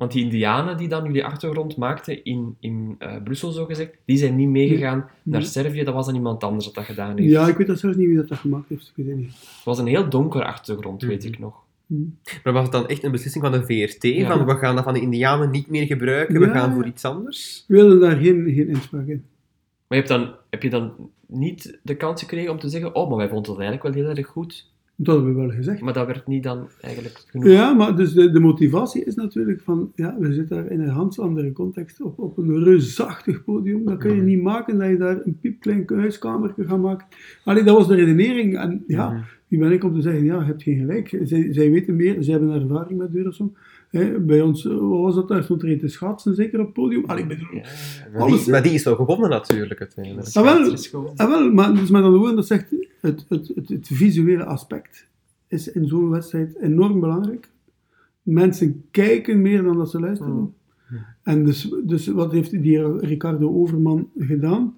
[0.03, 4.17] want die indianen die dan jullie achtergrond maakten in, in eh, Brussel, zo gezegd, die
[4.17, 5.49] zijn niet meegegaan naar Nee.
[5.49, 5.85] Servië.
[5.85, 7.31] Dat was dan iemand anders dat dat gedaan heeft.
[7.31, 8.87] ja, ik weet dat zelfs niet wie dat, dat gemaakt heeft.
[8.89, 9.29] Ik weet het niet.
[9.31, 11.33] Het was een heel donkere achtergrond, weet Mhm.
[11.33, 11.55] ik nog.
[11.87, 11.95] Hm.
[12.45, 14.03] Maar was het dan echt een beslissing van de VRT?
[14.03, 14.27] Ja.
[14.37, 17.65] Van we gaan dat van de Indianen niet meer gebruiken, we gaan voor iets anders?
[17.69, 19.25] We willen daar geen, geen inspraak in.
[19.89, 20.93] Maar je hebt dan, heb je dan
[21.27, 24.15] niet de kans gekregen om te zeggen, oh, maar wij vonden het eigenlijk wel heel
[24.17, 24.71] erg goed.
[24.97, 25.81] Dat hebben we wel gezegd.
[25.81, 27.47] Maar dat werd niet dan eigenlijk genoeg.
[27.49, 30.95] Ja, maar dus de, de motivatie is natuurlijk van, ja, we zitten daar in een
[30.95, 33.85] ganz andere context op, op een reusachtig podium.
[33.85, 34.25] Dat kun je Mhm.
[34.27, 37.07] niet maken dat je daar een piepklein huiskamer gaat maken.
[37.45, 38.59] Allee, dat was de redenering.
[38.59, 39.23] En ja, Mhm.
[39.49, 41.19] wie ben ik om te zeggen, ja, je hebt geen gelijk.
[41.23, 43.57] Zij, zij weten meer, zij hebben ervaring met Eurosong.
[43.93, 46.65] Hè, bij ons, eh, wat was dat daar, stond er een te schaatsen, zeker op
[46.65, 47.05] het podium.
[47.05, 47.63] Allee, bedoel, Ja,
[48.13, 50.27] Maar Alles- die, maar die is wel gewonnen natuurlijk uiteindelijk.
[50.33, 50.71] Ah, wel.
[50.71, 52.71] het Ah, wel, maar dus met andere woorden, dat zegt
[53.01, 55.07] het, het, het, het visuele aspect
[55.49, 57.51] is in zo'n wedstrijd enorm belangrijk.
[58.23, 60.35] Mensen kijken meer dan dat ze luisteren.
[60.35, 60.55] Mm.
[61.23, 64.77] En dus, dus wat heeft die Ricardo Overman gedaan?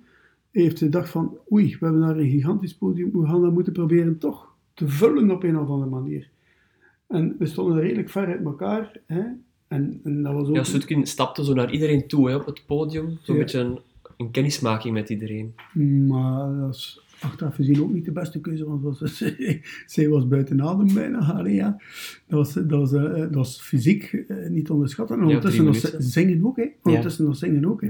[0.51, 3.73] Hij heeft gedacht van, oei, we hebben daar een gigantisch podium, we gaan dat moeten
[3.73, 6.29] proberen toch te vullen op een of andere manier.
[7.15, 8.93] En we stonden redelijk ver uit elkaar.
[9.07, 9.23] Hè?
[9.69, 10.55] En, en dat was ook...
[10.55, 13.19] Ja, Sutkin stapte zo naar iedereen toe hè, op het podium.
[13.23, 13.41] Zo'n Ja.
[13.43, 13.79] beetje een,
[14.17, 15.55] een kennismaking met iedereen.
[16.09, 20.29] Maar dat is achteraf gezien ook niet de beste keuze, want was, zij, zij was
[20.29, 21.19] buiten adem bijna.
[21.33, 21.77] Allee, ja.
[22.27, 25.17] dat, was, dat, was, eh, dat was fysiek eh, niet te onderschatten.
[25.17, 26.57] En Ja, ondertussen drie nog zingen ook.
[26.57, 26.67] Hè.
[26.83, 27.81] Ondertussen nog zingen ook.
[27.81, 27.89] Hè.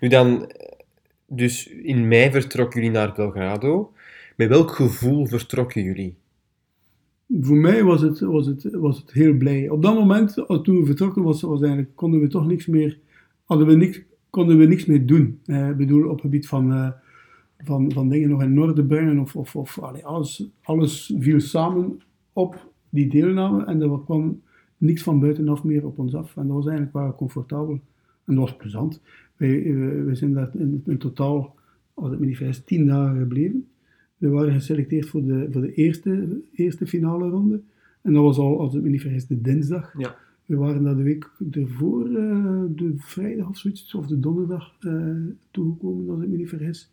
[0.00, 0.78] Nu dan, eh,
[1.26, 3.92] dus in mei vertrokken jullie naar Belgrado.
[4.36, 6.16] Met welk gevoel vertrokken jullie?
[7.28, 9.68] Voor mij was het, was, het, was het heel blij.
[9.68, 12.98] Op dat moment, eh, toen we vertrokken, was, eigenlijk, konden we toch niks meer,
[13.44, 15.40] hadden we niks, konden we niks meer doen.
[15.44, 16.90] Eh, ik bedoel, op het gebied van, eh,
[17.58, 19.18] van, van dingen nog in orde brengen.
[19.18, 22.00] Of, of, of allee, alles, alles viel samen
[22.32, 23.64] op die deelname.
[23.64, 24.40] En er kwam
[24.78, 26.36] niks van buitenaf meer op ons af.
[26.36, 27.80] En dat was eigenlijk wel comfortabel.
[28.24, 29.00] En dat was plezant.
[29.36, 30.50] Eh, wij zijn daar
[30.84, 31.54] in, totaal,
[31.94, 33.68] als vergis, tien dagen gebleven.
[34.26, 37.60] We waren geselecteerd voor de, voor de eerste, eerste finale ronde.
[38.02, 39.94] En dat was al, als ik me niet vergis, de dinsdag.
[39.98, 40.16] Ja.
[40.46, 45.12] We waren daar de week ervoor, eh, de vrijdag of zoiets, of de donderdag, eh,
[45.50, 46.90] toegekomen, als ik me niet vergis.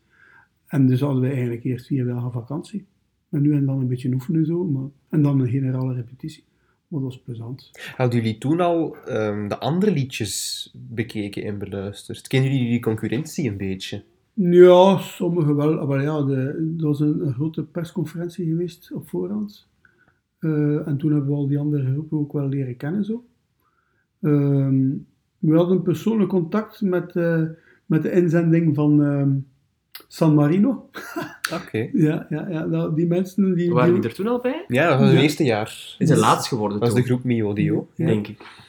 [0.67, 2.85] En dus hadden we eigenlijk eerst vier dagen vakantie.
[3.29, 6.43] En nu en dan een beetje oefenen zo, maar, en dan een generale repetitie.
[6.87, 7.71] Maar dat was plezant.
[7.95, 12.27] Hadden jullie toen al ehm, de andere liedjes bekeken en beluisterd?
[12.27, 14.03] Kennen jullie die concurrentie een beetje?
[14.33, 15.87] Ja, sommigen wel.
[15.87, 16.35] Maar ja, de,
[16.79, 19.67] er was een, een grote persconferentie geweest op voorhand.
[20.39, 23.03] Eh, en toen hebben we al die andere groepen ook wel leren kennen.
[23.05, 23.23] Zo.
[24.21, 24.81] Ehm,
[25.39, 27.41] we hadden persoonlijk contact met, eh,
[27.85, 29.31] met de inzending van ehm,
[30.07, 30.89] San Marino.
[31.65, 31.89] Oké.
[31.93, 33.71] Ja, ja, ja nou, die mensen die...
[33.73, 34.65] Waren die- die er toen al bij?
[34.67, 35.23] Ja, dat was het Ja.
[35.23, 35.95] eerste jaar.
[35.97, 37.87] Die zijn laatst geworden Dat was de groep Mio Dio.
[37.95, 38.05] Ja.
[38.05, 38.61] denk ik.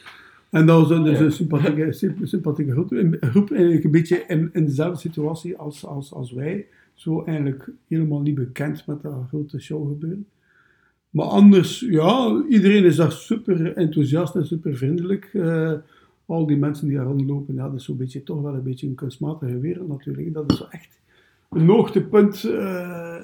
[0.55, 1.24] En dat was een, dus Ja.
[1.24, 2.90] een sympathieke, symp- sympathieke groep.
[2.92, 6.66] Een groep eigenlijk een beetje in, in dezelfde situatie als, als, als wij.
[6.94, 10.26] Zo eigenlijk helemaal niet bekend met dat grote show gebeuren.
[11.11, 15.30] Maar anders, ja, iedereen is daar super enthousiast en super vriendelijk.
[15.32, 15.72] Eh,
[16.26, 18.86] al die mensen die daar rondlopen, ja, dat is zo'n beetje, toch wel een beetje
[18.86, 20.32] een kunstmatige wereld natuurlijk.
[20.34, 21.00] Dat is zo echt
[21.50, 22.52] een hoogtepunt eh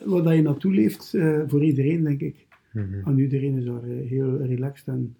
[0.05, 2.47] waar dat je naartoe leeft eh, voor iedereen, denk ik.
[2.73, 2.85] Mhm.
[3.05, 4.87] En iedereen is daar heel relaxed.
[4.89, 5.15] En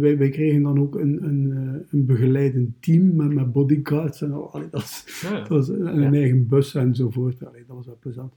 [0.00, 4.32] wij, wij kregen dan ook een, een, eh, een begeleidend team met, met bodyguards en
[4.32, 4.52] al.
[4.52, 5.38] Allee, dat Ja, ja.
[5.38, 7.46] dat was en een eigen bus enzovoort.
[7.46, 8.32] Allee, dat was wel plezant.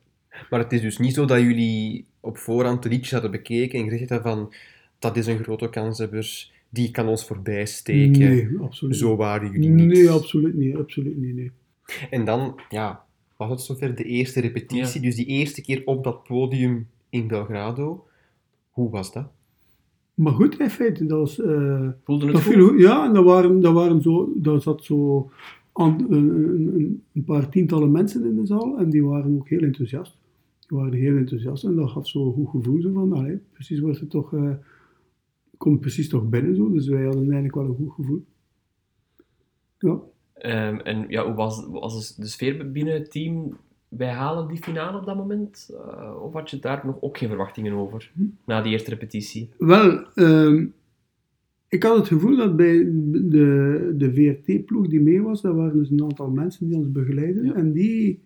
[0.50, 3.90] Maar het is dus niet zo dat jullie op voorhand de liedjes hadden bekeken en
[3.90, 4.54] gezegd hadden van
[5.00, 8.20] dat is een grote kanshebber, die kan ons voorbij steken.
[8.20, 9.18] Nee, absoluut Zo niet.
[9.18, 9.88] waren jullie niet.
[9.88, 10.76] Nee, absoluut niet.
[10.76, 11.52] Absoluut niet, nee.
[12.10, 13.06] En dan, ja,
[13.38, 18.08] was het zover de eerste repetitie, dus die eerste keer op dat podium in Belgrado.
[18.70, 19.28] Hoe was dat?
[20.16, 21.42] Maar goed, in feite, dat was...
[21.42, 22.54] eh, Voelde het dat goed?
[22.54, 22.80] viel goed.
[22.80, 24.32] Ja, en dat waren, dat waren zo...
[24.36, 25.30] Dat zat zo
[25.74, 30.18] aan, een, een, paar tientallen mensen in de zaal en die waren ook heel enthousiast.
[30.68, 33.80] Die waren heel enthousiast en dat gaf zo een goed gevoel zo van, allee, precies
[33.80, 34.34] wordt het toch...
[34.34, 34.52] eh,
[35.58, 38.24] komt precies toch binnen zo, dus wij hadden eigenlijk wel een goed gevoel.
[39.80, 40.00] Ja.
[40.34, 43.58] Ehm, en ja, hoe was, was de sfeer binnen het team?
[43.98, 45.70] Wij halen die finale op dat moment?
[45.74, 48.12] Eh, of had je daar nog ook geen verwachtingen over?
[48.46, 49.50] Na die eerste repetitie?
[49.58, 50.66] Wel, ehm,
[51.68, 55.90] ik had het gevoel dat bij de, de VRT-ploeg die mee was, dat waren dus
[55.90, 57.46] een aantal mensen die ons begeleiden.
[57.46, 57.54] Ja.
[57.54, 58.24] En die,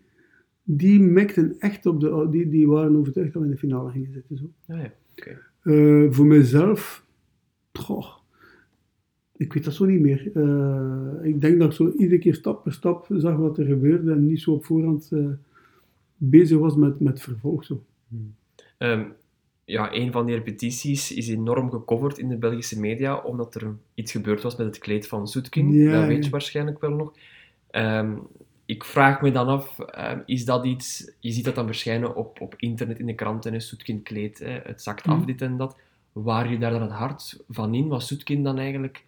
[0.63, 2.27] die mikten echt op de...
[2.31, 4.37] Die, die waren overtuigd dat we in de finale gingen zitten.
[4.37, 4.51] Zo.
[4.67, 4.91] Ja, ja.
[5.63, 7.05] Eh, voor mezelf,
[7.73, 8.07] goh,
[9.35, 10.31] ik weet dat zo niet meer.
[10.33, 14.11] Eh, ik denk dat ik zo iedere keer stap per stap zag wat er gebeurde
[14.11, 15.11] en niet zo op voorhand
[16.19, 17.65] bezig was met, met vervolg.
[17.65, 17.83] Zo.
[18.77, 19.03] Ehm,
[19.65, 24.11] ja, een van die repetities is enorm gecoverd in de Belgische media, omdat er iets
[24.11, 25.73] gebeurd was met het kleed van Soetkin.
[25.73, 27.13] Ja, dat weet je waarschijnlijk wel nog.
[27.71, 28.17] Ehm,
[28.65, 31.11] ik vraag me dan af, ehm, is dat iets...
[31.19, 34.59] Je ziet dat dan verschijnen op, op internet, in de kranten, hè, Soetkin kleed, hè,
[34.63, 35.25] het zakt af, Mhm.
[35.25, 35.77] dit en dat.
[36.11, 37.87] Waar je daar dan het hart van in?
[37.87, 39.03] Was Soetkin dan eigenlijk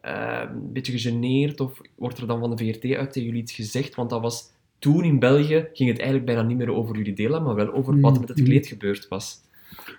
[0.00, 1.60] een beetje gegeneerd?
[1.60, 3.94] Of wordt er dan van de VRT uit tegen jullie iets gezegd?
[3.94, 4.50] Want dat was...
[4.80, 8.00] Toen in België ging het eigenlijk bijna niet meer over jullie delen, maar wel over
[8.00, 9.40] wat er met het kleed gebeurd was.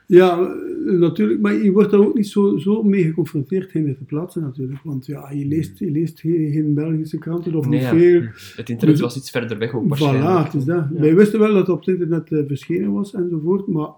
[0.07, 4.03] Ja, eh, natuurlijk, maar je wordt daar ook niet zo, zo mee geconfronteerd in te
[4.03, 4.79] plaatsen natuurlijk.
[4.83, 7.95] Want ja, je leest, je leest geen, geen Belgische kranten of Nee, niet ja.
[7.97, 8.21] veel.
[8.55, 10.45] Het internet Dus- was iets verder weg ook Voilà, waarschijnlijk.
[10.45, 10.85] het is dat.
[10.93, 10.99] Ja.
[11.01, 13.89] Wij wisten wel dat het op het internet eh, verschenen was enzovoort, maar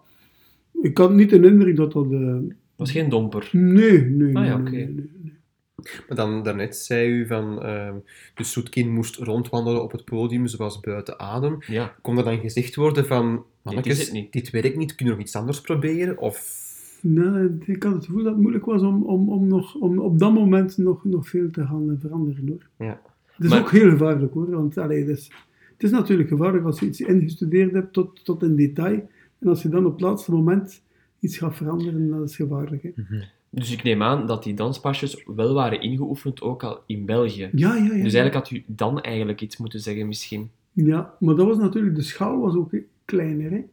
[0.82, 2.10] ik had niet de indruk dat dat...
[2.12, 3.50] Het was geen domper.
[3.52, 4.72] nee, nee, Ah ja, nee, oké.
[4.72, 5.23] nee, nee.
[6.08, 7.96] Maar dan, daarnet zei u van, ehm
[8.34, 11.58] dus Soetkin moest rondwandelen op het podium, ze was buiten adem.
[11.68, 11.96] Ja.
[12.02, 14.32] Kon er dan gezegd worden van, mannetjes, niet.
[14.32, 16.18] dit werkt niet, kunnen we nog iets anders proberen?
[16.18, 16.62] Of...
[17.02, 20.20] Nee, ik had het gevoel dat het moeilijk was om, om, om, nog, om op
[20.20, 22.88] dat moment nog, nog veel te gaan eh, veranderen hoor.
[22.88, 23.02] Ja.
[23.26, 25.32] Het is Maar- ook heel gevaarlijk hoor, want allee, het, is,
[25.74, 29.10] het is natuurlijk gevaarlijk als je iets ingestudeerd hebt tot, tot in detail.
[29.40, 30.82] En als je dan op het laatste moment
[31.20, 32.84] iets gaat veranderen, dat is gevaarlijk.
[32.84, 32.92] Hè?
[33.56, 37.50] Dus ik neem aan dat die danspasjes wel waren ingeoefend, ook al in België.
[37.52, 37.90] Ja, ja, ja.
[37.90, 40.50] Dus eigenlijk had u dan eigenlijk iets moeten zeggen misschien.
[40.72, 42.72] Ja, maar dat was natuurlijk, de schaal was ook
[43.06, 43.52] kleiner.
[43.52, 43.64] Hè?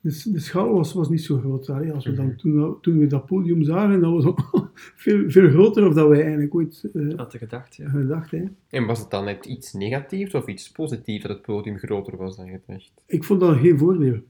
[0.00, 1.70] Dus de schaal was, was niet zo groot.
[1.70, 4.70] Allee, als we dan, toen, toen we dat podium zagen, dat was ook
[5.04, 7.88] veel, veel groter dan dat wij eigenlijk ooit eh, Had je gedacht, ja.
[7.88, 8.30] gedacht.
[8.30, 8.44] Hè?
[8.68, 12.36] En was het dan net iets negatiefs of iets positiefs dat het podium groter was
[12.36, 12.92] dan gedacht?
[13.06, 14.20] Ik vond dat geen voordeel.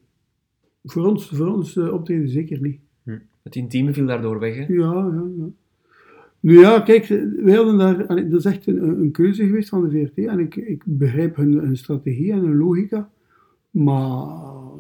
[0.84, 2.80] Voor ons, voor ons eh, optreden zeker niet.
[3.46, 4.60] Het intieme viel daardoor weg, hè.
[4.68, 5.46] Ja, ja, ja.
[6.40, 7.06] Nu ja, kijk,
[7.42, 10.56] wij hadden daar, dat is echt een, een keuze geweest van de VRT en ik,
[10.56, 13.10] ik begrijp hun, hun strategie en hun logica,
[13.70, 14.26] maar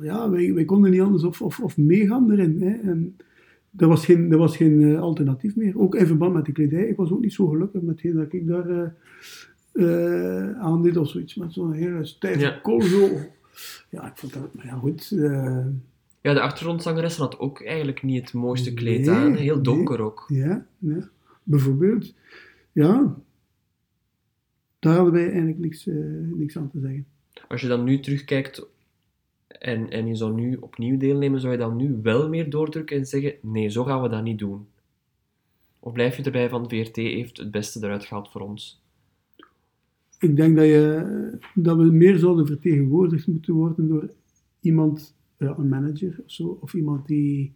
[0.00, 2.62] ja, wij, wij konden niet anders of, of, of meegaan erin.
[2.62, 2.90] Hè.
[2.90, 3.16] En
[3.76, 6.86] er was geen, er was geen eh, alternatief meer, ook in verband met de kledij.
[6.88, 8.88] Ik was ook niet zo gelukkig met hetgeen dat ik daar eh
[9.72, 12.58] eh, aan deed of zoiets, met zo'n hele stijve Ja.
[12.62, 13.08] kool zo.
[13.90, 15.10] Ja, ik vond dat, maar ja goed,
[16.26, 19.34] Ja, de achtergrondzangeres had ook eigenlijk niet het mooiste kleed Nee, aan.
[19.34, 19.64] Heel nee.
[19.64, 20.24] donker ook.
[20.28, 21.08] Ja, ja.
[21.42, 22.14] bijvoorbeeld.
[22.72, 23.16] Ja,
[24.78, 25.94] daar hadden wij eigenlijk niks, eh,
[26.34, 27.06] niks aan te zeggen.
[27.48, 28.66] Als je dan nu terugkijkt
[29.48, 33.06] en, en je zou nu opnieuw deelnemen, zou je dan nu wel meer doordrukken en
[33.06, 34.66] zeggen, nee, zo gaan we dat niet doen?
[35.78, 38.82] Of blijf je erbij van, VRT heeft het beste eruit gehaald voor ons?
[40.18, 44.10] Ik denk dat, je, dat we meer zouden vertegenwoordigd moeten worden door
[44.60, 47.52] iemand, een manager of zo, of iemand die,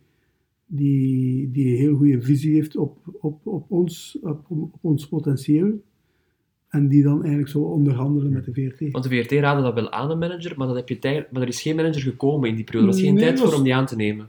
[0.66, 5.82] die, die een heel goede visie heeft op, op, op, ons, op, op ons potentieel.
[6.68, 8.90] En die dan eigenlijk zou onderhandelen met de VRT.
[8.92, 11.48] Want de VRT raadde dat wel aan, een manager, maar, dat heb je maar er
[11.48, 12.86] is geen manager gekomen in die periode.
[12.86, 14.28] Er was geen Nee, tijd voor om die aan te nemen.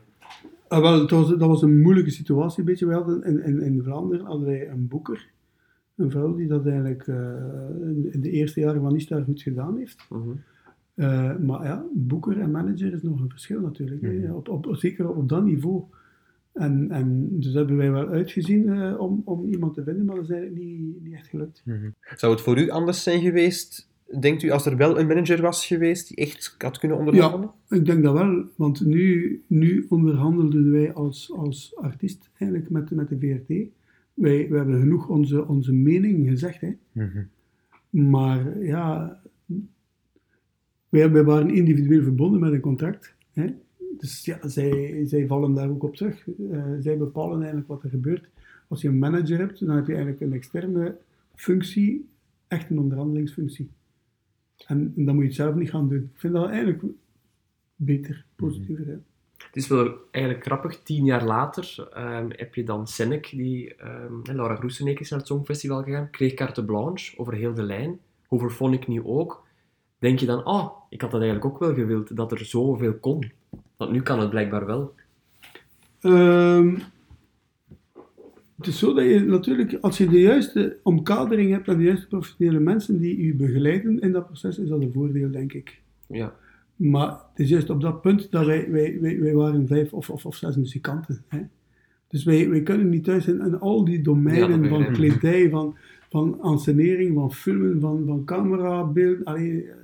[0.67, 2.59] Ah, wel, was, dat was een moeilijke situatie.
[2.59, 2.85] Een beetje.
[2.85, 5.29] We hadden in, in, in Vlaanderen hadden wij een boeker.
[5.95, 7.15] Een vrouw die dat eigenlijk eh,
[7.81, 10.05] in, in de eerste jaren van Istar goed gedaan heeft.
[10.09, 10.29] Mhm.
[11.01, 14.01] Eh, maar ja, boeker en manager is nog een verschil natuurlijk.
[14.01, 14.31] Mhm.
[14.31, 15.83] Op, op, zeker op dat niveau.
[16.53, 20.23] En, en dus hebben wij wel uitgezien eh, om, om iemand te vinden, maar dat
[20.23, 21.63] is eigenlijk niet, niet echt gelukt.
[22.15, 23.89] Zou het voor u anders zijn geweest,
[24.19, 27.51] denkt u, als er wel een manager was geweest die echt had kunnen onderhandelen?
[27.69, 33.09] Ik denk dat wel, want nu, nu onderhandelden wij als, als artiest eigenlijk met, met
[33.09, 33.47] de VRT.
[34.13, 36.61] Wij, we hebben genoeg onze, onze mening gezegd.
[36.61, 36.71] Hè.
[36.91, 37.23] Mhm.
[37.89, 39.21] Maar ja,
[40.91, 43.13] wij, wij waren individueel verbonden met een contract.
[43.33, 43.55] Hè?
[43.97, 46.27] Dus ja, zij, zij vallen daar ook op terug.
[46.51, 48.29] Eh, zij bepalen eigenlijk wat er gebeurt.
[48.67, 50.97] Als je een manager hebt, dan heb je eigenlijk een externe
[51.35, 52.09] functie,
[52.47, 53.69] echt een onderhandelingsfunctie.
[54.67, 56.09] En, en dan moet je het zelf niet gaan doen.
[56.13, 56.83] Ik vind dat eigenlijk
[57.75, 58.85] beter, positiever.
[58.85, 58.97] hè.
[59.45, 64.13] Het is wel eigenlijk grappig, tien jaar later ehm, heb je dan Senek, die, ehm,
[64.23, 68.49] Laura Groeseneke is naar het Songfestival gegaan, kreeg carte blanche over heel de lijn, over
[68.49, 69.49] Phonic nu ook.
[70.01, 73.31] Denk je dan, oh, ik had dat eigenlijk ook wel gewild, dat er zoveel kon.
[73.77, 74.93] Want nu kan het blijkbaar wel.
[75.99, 76.77] Ehm,
[78.57, 82.07] het is zo dat je natuurlijk, als je de juiste omkadering hebt en de juiste
[82.07, 85.81] professionele mensen die je begeleiden in dat proces, is dat een voordeel, denk ik.
[86.07, 86.35] Ja.
[86.75, 90.09] Maar het is juist op dat punt dat wij, wij, wij, wij waren vijf of,
[90.09, 91.23] of, of zes muzikanten.
[91.27, 91.41] Hè.
[92.07, 95.75] Dus wij, wij kunnen niet thuis zijn in al die domeinen van kledij, van,
[96.09, 99.25] van ansenering, van filmen, van, van camera, beeld.
[99.25, 99.75] Allee, eh,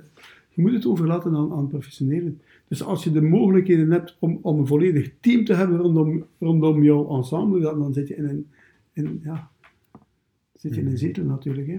[0.58, 2.40] je moet het overlaten aan, aan professionelen.
[2.68, 6.82] Dus als je de mogelijkheden hebt om, om een volledig team te hebben rondom, rondom
[6.82, 8.50] jouw ensemble, dan, dan zit je in een,
[8.92, 9.50] in, ja,
[10.54, 11.66] zit je in een zetel natuurlijk.
[11.66, 11.78] Hè.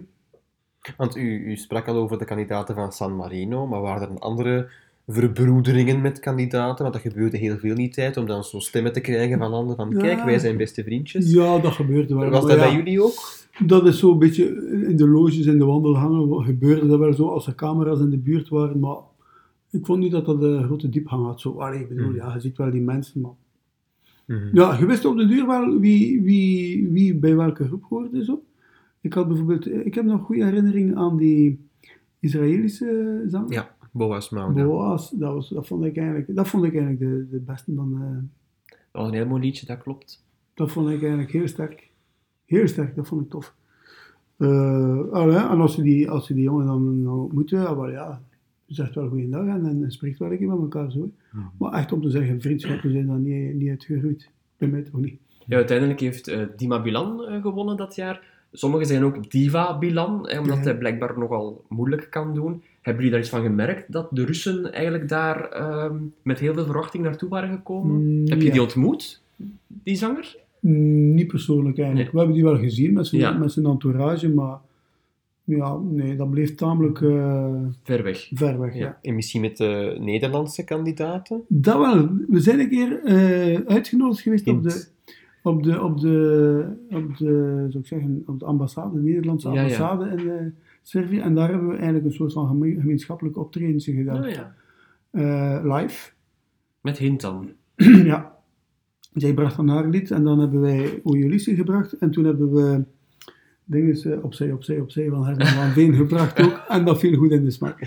[0.98, 4.70] Want u, u sprak al over de kandidaten van San Marino, maar waren er andere
[5.08, 6.84] verbroederingen met kandidaten?
[6.84, 9.54] Want dat gebeurde heel veel in die tijd, om dan zo stemmen te krijgen van
[9.54, 11.32] anderen van kijk, wij zijn beste vriendjes.
[11.32, 12.30] Ja, dat gebeurde wel.
[12.30, 13.39] Was dat ja, bij jullie ook?
[13.66, 14.46] Dat is zo'n beetje
[14.88, 18.18] in de loges, in de wandelgangen gebeurde dat wel zo als er camera's in de
[18.18, 18.98] buurt waren, maar
[19.72, 21.42] ik vond niet dat dat een grote diepgang had.
[21.42, 22.16] Zo, allee, ik bedoel, Hmm.
[22.16, 23.32] ja, je ziet wel die mensen, maar...
[24.26, 24.50] Mhm.
[24.56, 28.44] Ja, je wist op de duur wel wie, wie, wie bij welke groep hoorde, zo.
[29.02, 31.68] Ik had bijvoorbeeld, ik heb nog goede herinneringen aan die
[32.20, 33.52] Israëlische zanger.
[33.52, 34.64] Ja, Boas Mauda.
[34.66, 37.94] Boas, dat, was, dat vond ik eigenlijk, dat vond ik eigenlijk de, de beste van...
[37.96, 40.26] eh, Dat was een heel mooi liedje, dat klopt.
[40.54, 41.89] Dat vond ik eigenlijk heel sterk.
[42.50, 43.54] Heel sterk, dat vond ik tof.
[44.38, 48.22] Eh, allee, en als je die, als die jongen dan, dan ontmoet, ja, wel ja,
[48.66, 51.10] zegt wel goeiedag en, en spreekt wel een keer met elkaar zo.
[51.58, 54.30] Maar echt om te zeggen, vriendschappen zijn daar niet, niet uitgegroeid.
[54.58, 55.20] Bij mij toch niet.
[55.46, 58.38] Ja, uiteindelijk heeft eh, Dima Bilan eh, gewonnen dat jaar.
[58.52, 60.64] Sommigen zijn ook Diva Bilan, eh, omdat Ja.
[60.64, 62.64] hij blijkbaar nogal moeilijk kan doen.
[62.82, 66.66] Hebben jullie daar iets van gemerkt, dat de Russen eigenlijk daar ehm, met heel veel
[66.66, 67.96] verwachting naartoe waren gekomen?
[68.22, 68.52] Mm, Heb je ja.
[68.52, 69.22] die ontmoet,
[69.68, 70.38] die zanger?
[70.62, 72.06] Niet persoonlijk eigenlijk.
[72.06, 72.12] Nee.
[72.14, 73.32] We hebben die wel gezien met zijn, Ja.
[73.38, 74.58] met zijn entourage, maar
[75.44, 77.54] ja, nee, dat bleef tamelijk eh,
[77.84, 78.30] Ver weg.
[78.34, 78.74] ver weg.
[78.74, 78.80] Ja.
[78.86, 79.00] Ja.
[79.02, 81.42] En misschien met de Nederlandse kandidaten?
[81.48, 82.10] Dat wel.
[82.28, 84.86] We zijn een keer eh, uitgenodigd geweest op de,
[85.44, 89.54] op de, op de, op de, zou ik zeggen, op de ambassade, de Nederlandse Ja,
[89.54, 89.62] ja.
[89.62, 90.46] ambassade in eh,
[90.82, 91.20] Servië.
[91.20, 94.24] En daar hebben we eigenlijk een soort van geme- gemeenschappelijk optredentje gedaan.
[94.24, 94.54] Oh, ja.
[95.12, 96.12] Eh, live.
[96.82, 97.50] Met Hint dan.
[98.12, 98.38] ja.
[99.14, 101.94] Zij bracht dan haar lied en dan hebben wij Ulysses gebracht.
[101.98, 102.84] En toen hebben we
[103.70, 106.62] dingen eh, opzij, opzij, opzij van Herman van Veen gebracht ook.
[106.68, 107.80] En dat viel goed in de smaak.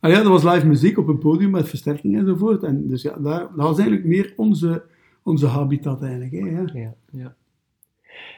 [0.00, 2.62] En ja, dat was live muziek op een podium met versterking enzovoort.
[2.62, 4.82] En dus ja, daar, dat was eigenlijk meer onze,
[5.22, 6.32] onze habitat eigenlijk.
[6.32, 6.64] Hè, ja.
[6.74, 6.94] Ja.
[7.10, 7.34] Ja.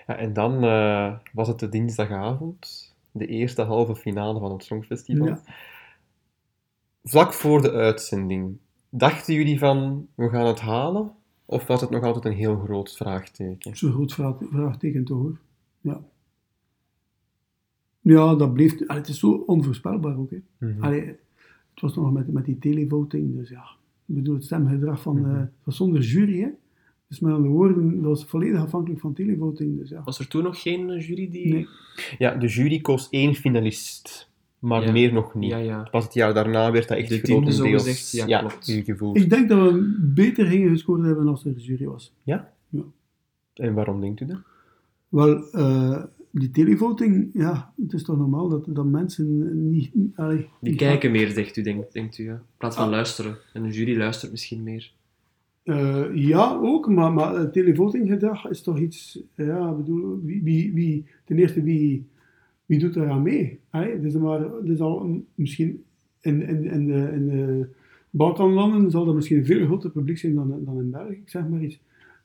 [0.06, 5.26] Ja, en dan eh, was het de dinsdagavond, de eerste halve finale van het Songfestival.
[5.26, 5.40] Ja.
[7.04, 8.56] Vlak voor de uitzending,
[8.88, 11.12] dachten jullie van, we gaan het halen?
[11.50, 13.76] Of was het nog altijd een heel groot vraagteken?
[13.76, 15.38] Zo'n groot vraag, vraagteken toch hoor.
[15.80, 16.00] Ja.
[18.00, 18.72] Ja, dat bleef...
[18.86, 20.30] allee, het is zo onvoorspelbaar ook.
[20.30, 20.38] Hè.
[20.58, 20.82] Mhm.
[20.82, 21.04] Allee,
[21.70, 23.64] het was nog met, met die televoting, dus ja.
[24.06, 25.24] Ik bedoel, het stemgedrag van...
[25.26, 26.48] eh, het was zonder jury, hè.
[27.08, 30.02] Dus met andere woorden, dat was volledig afhankelijk van televoting, dus ja.
[30.02, 31.52] Was er toen nog geen eh, jury die...
[31.52, 31.66] Nee.
[32.18, 34.27] Ja, de jury koos één finalist,
[34.58, 34.92] maar Ja.
[34.92, 35.50] meer nog niet.
[35.50, 35.88] Ja, ja.
[35.90, 38.66] Pas het jaar daarna werd dat echt De grotendeels zogezegd, ja, klopt.
[38.68, 39.16] uw gevoel.
[39.16, 42.14] Ik denk dat we beter gingen gescoord hebben als er een jury was.
[43.54, 44.38] En waarom denkt u dat?
[45.08, 49.90] Wel, eh, die televoting, ja, het is toch normaal dat, dat mensen niet...
[50.14, 52.24] allee, Die kijken meer, zegt u, denkt, denkt u.
[52.24, 52.32] Ja.
[52.34, 52.90] In plaats van Ah.
[52.90, 53.36] luisteren.
[53.52, 54.92] En een jury luistert misschien meer.
[55.62, 61.06] Eh, ja, ook, maar, maar televotinggedrag is toch iets, ja, ik bedoel, wie, wie, wie,
[61.24, 62.06] ten eerste, wie,
[62.68, 63.60] wie doet eraan mee?
[63.70, 65.84] Allee, het is maar, het is al een- misschien
[66.20, 67.66] in, in, in, de, in de
[68.10, 71.48] Balkanlanden zal dat misschien een veel groter publiek zijn dan, dan in België, ik zeg
[71.48, 71.78] maar iets.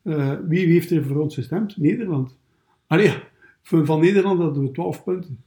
[0.03, 1.77] Eh, wie, wie heeft er voor ons gestemd?
[1.77, 2.37] Nederland.
[2.87, 3.23] Allee, ja,
[3.61, 5.37] van, van Nederland hadden we 12 punten.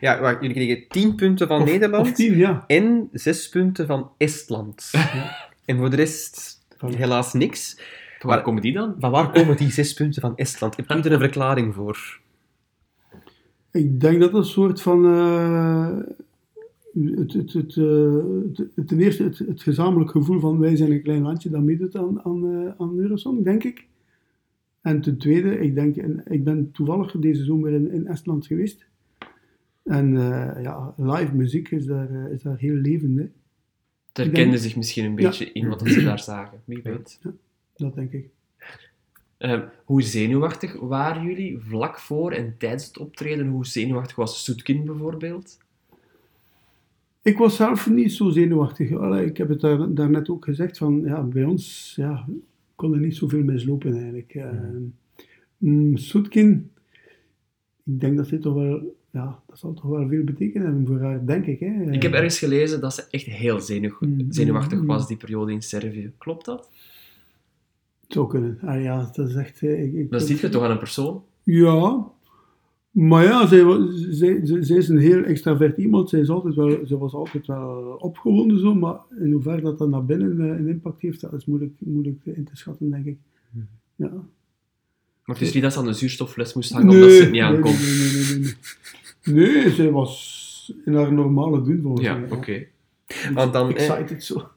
[0.00, 2.64] Ja, wacht, jullie kregen 10 punten van Of- Nederland Of 10, ja.
[2.66, 4.90] en 6 punten van Estland.
[5.64, 7.74] En voor de rest Van- helaas niks.
[8.18, 8.94] Van waar Maar- komen die dan?
[8.98, 10.76] Van waar komen die 6 punten van Estland?
[10.76, 12.20] Heb je er een verklaring voor?
[13.72, 15.04] Ik denk dat dat een soort van.
[15.04, 15.96] eh,
[17.16, 21.02] het, het, het, eh, het- het- ten eerste het, gezamenlijk gevoel van wij zijn een
[21.02, 23.86] klein landje dat meedoet aan, aan, eh, aan Eurosong, denk ik.
[24.80, 28.86] En ten tweede, ik, denk, en ik ben toevallig deze zomer in, in Estland geweest.
[29.84, 30.12] En
[30.62, 33.24] ja, live muziek is daar, is daar heel levend, hè.
[34.12, 35.28] Het herkende zich misschien een Ja.
[35.28, 36.60] beetje in wat ze daar zagen.
[36.64, 37.20] Wie weet.
[37.76, 38.28] dat denk ik.
[39.42, 43.46] Ehm, hoe zenuwachtig waren jullie vlak voor en tijdens het optreden?
[43.46, 45.58] Hoe zenuwachtig was Soetkin bijvoorbeeld?
[47.22, 48.92] Ik was zelf niet zo zenuwachtig.
[48.92, 52.26] Allee, ik heb het daar, daarnet ook gezegd, van, ja, bij ons ja,
[52.74, 54.34] kon er niet zoveel mislopen eigenlijk.
[54.34, 54.50] Eh,
[55.58, 56.70] mm, Soetkin,
[57.84, 61.00] ik denk dat dit toch wel, ja, dat zal toch wel veel betekenen hebben voor
[61.00, 61.60] haar, denk ik.
[61.60, 61.90] Hè.
[61.90, 65.52] Ik heb ergens gelezen dat ze echt heel zenuw- Mm, zenuwachtig mm, was die periode
[65.52, 66.12] in Servië.
[66.18, 66.70] Klopt dat?
[68.12, 68.58] Het zou kunnen.
[68.62, 69.62] Ah, ja, dat is echt...
[69.62, 71.22] eh, Ik, ik, Dat zie je toch aan een persoon?
[71.42, 72.06] Ja,
[72.90, 73.64] maar ja, zij,
[74.42, 76.08] zij, is een heel extravert iemand.
[76.08, 79.88] Zij, is altijd wel, zij was altijd wel opgewonden, zo, maar in hoeverre dat dat
[79.88, 83.18] naar binnen eh, een impact heeft, dat is moeilijk, moeilijk in te schatten, denk ik.
[83.96, 84.10] Ja.
[85.24, 87.40] Maar het is niet dat ze aan de zuurstoffles moest hangen omdat ze het niet
[87.42, 87.72] aankon.
[87.72, 88.54] nee, nee,
[89.24, 89.70] nee, nee, nee.
[89.72, 92.30] Zij was in haar normale doen volgens Ja, mij.
[92.30, 92.64] oké.
[93.34, 94.48] Want dan, eh, Excited zo.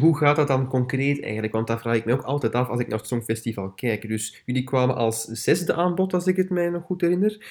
[0.00, 1.52] Hoe gaat dat dan concreet eigenlijk?
[1.52, 4.08] Want dat vraag ik me ook altijd af als ik naar het Songfestival kijk.
[4.08, 7.46] Dus jullie kwamen als zesde aan bod, als ik het mij nog goed herinner.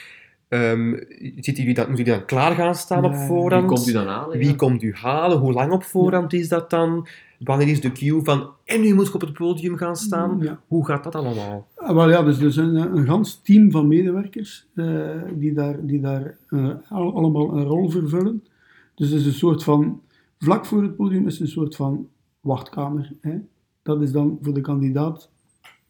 [0.47, 0.93] Ehm,
[1.35, 3.67] zitten jullie dan, moeten jullie dan klaar gaan staan op voorhand?
[3.67, 4.37] Wie komt u dan halen?
[4.37, 4.55] Wie ja?
[4.55, 5.37] komt u halen?
[5.37, 7.07] Hoe lang op voorhand is dat dan?
[7.39, 10.37] Wanneer is de cue van en nu moet ik op het podium gaan staan?
[10.41, 10.59] Ja.
[10.67, 11.67] Hoe gaat dat allemaal?
[11.75, 14.87] Ah, wel ja, dus er is een, een gans team van medewerkers eh,
[15.33, 18.43] die daar, die daar eh, al- allemaal een rol vervullen.
[18.95, 20.01] Dus het is een soort van,
[20.39, 22.07] vlak voor het podium is een soort van
[22.47, 23.13] wachtkamer.
[23.21, 23.37] Hè?
[23.81, 25.29] Dat is dan voor de kandidaat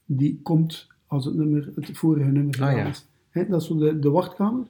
[0.05, 2.85] die komt als het, nummer, het vorige nummer Ah, ja.
[2.85, 3.07] is.
[3.29, 3.47] Hè?
[3.47, 4.65] Dat is de, de wachtkamer.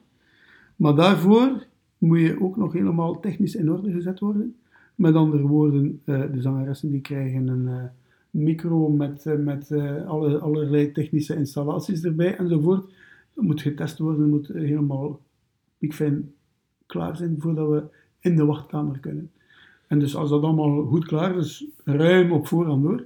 [0.76, 1.66] Maar daarvoor
[1.98, 4.56] moet je ook nog helemaal technisch in orde gezet worden.
[4.94, 7.84] Met andere woorden, eh, de zangeressen die krijgen een eh,
[8.30, 9.72] micro met, eh, met
[10.06, 12.90] alle, allerlei technische installaties erbij enzovoort.
[13.34, 15.20] Dat moet getest worden, moet helemaal
[15.78, 16.32] piekfijn
[16.86, 17.82] klaar zijn voordat we
[18.20, 19.30] in de wachtkamer kunnen.
[19.86, 21.66] En dus als dat allemaal goed klaar is,
[21.96, 22.96] ruim op voorhand door,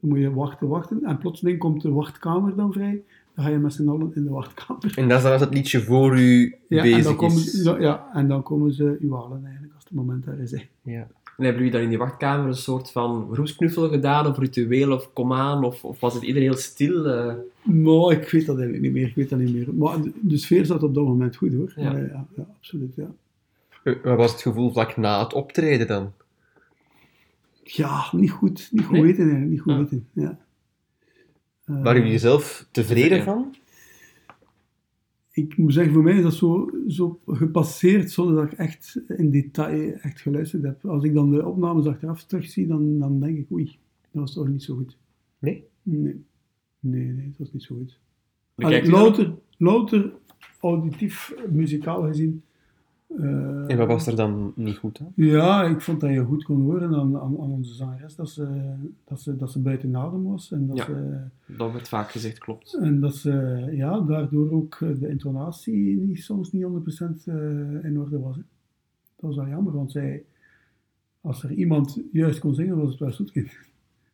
[0.00, 1.04] dan moet je wachten, wachten.
[1.04, 3.02] En plotseling komt de wachtkamer dan vrij.
[3.34, 4.92] Dan ga je met z'n allen in de wachtkamer.
[4.96, 7.62] En dat is dan als het liedje voor u Ja, bezig en dan komen, is.
[7.78, 10.50] ja, en dan komen ze u halen eigenlijk, als het moment daar is.
[10.50, 10.58] hè.
[10.82, 11.06] Ja.
[11.36, 15.12] En hebben jullie dan in die wachtkamer een soort van roesknuffel gedaan, of ritueel, of
[15.12, 17.06] kom aan, of, of was het iedereen heel stil?
[17.06, 17.34] eh?
[17.62, 19.06] Maar ik weet dat eigenlijk niet meer.
[19.08, 19.74] Ik weet dat niet meer.
[19.74, 21.72] Maar de, de sfeer zat op dat moment goed hoor.
[21.76, 21.82] Ja.
[21.82, 22.94] Ja, ja, ja absoluut.
[22.94, 23.10] Ja.
[24.02, 26.12] Wat was het gevoel vlak na het optreden dan?
[27.76, 28.68] Ja, niet goed.
[28.72, 29.02] Niet goed Nee?
[29.02, 29.50] weten eigenlijk.
[29.50, 29.78] Niet goed Ah.
[29.78, 30.06] weten.
[30.12, 30.38] Ja.
[31.64, 33.24] Eh, Waren jullie zelf tevreden Ja.
[33.24, 33.54] van?
[35.34, 39.30] ik moet zeggen, voor mij is dat zo, zo gepasseerd zonder dat ik echt in
[39.30, 40.86] detail echt geluisterd heb.
[40.86, 43.64] Als ik dan de opnames achteraf terugzie, dan, dan denk ik, oei,
[44.10, 44.96] dat was toch niet zo goed.
[45.38, 45.64] Nee?
[45.82, 46.24] Nee,
[46.80, 47.98] nee, nee dat was niet zo goed.
[48.56, 48.90] Allee,
[49.58, 50.12] louter
[50.60, 52.42] auditief, muzikaal gezien.
[53.18, 55.12] Eh, En wat was er dan niet goed aan?
[55.14, 58.72] Ja, ik vond dat je goed kon horen aan, aan, aan onze zangeres dat ze,
[59.04, 60.52] dat, ze, dat ze buiten adem was.
[60.52, 60.84] En dat, Ja.
[60.84, 61.18] ze,
[61.56, 62.74] Dat werd vaak gezegd, klopt.
[62.80, 66.68] en dat ze ja, daardoor ook eh, de intonatie niet, soms niet 100%
[67.24, 67.34] eh,
[67.84, 68.36] in orde was.
[68.36, 68.42] Hè.
[69.16, 70.24] Dat was wel jammer, want zij,
[71.20, 73.48] als er iemand juist kon zingen, was het wel Soetkin.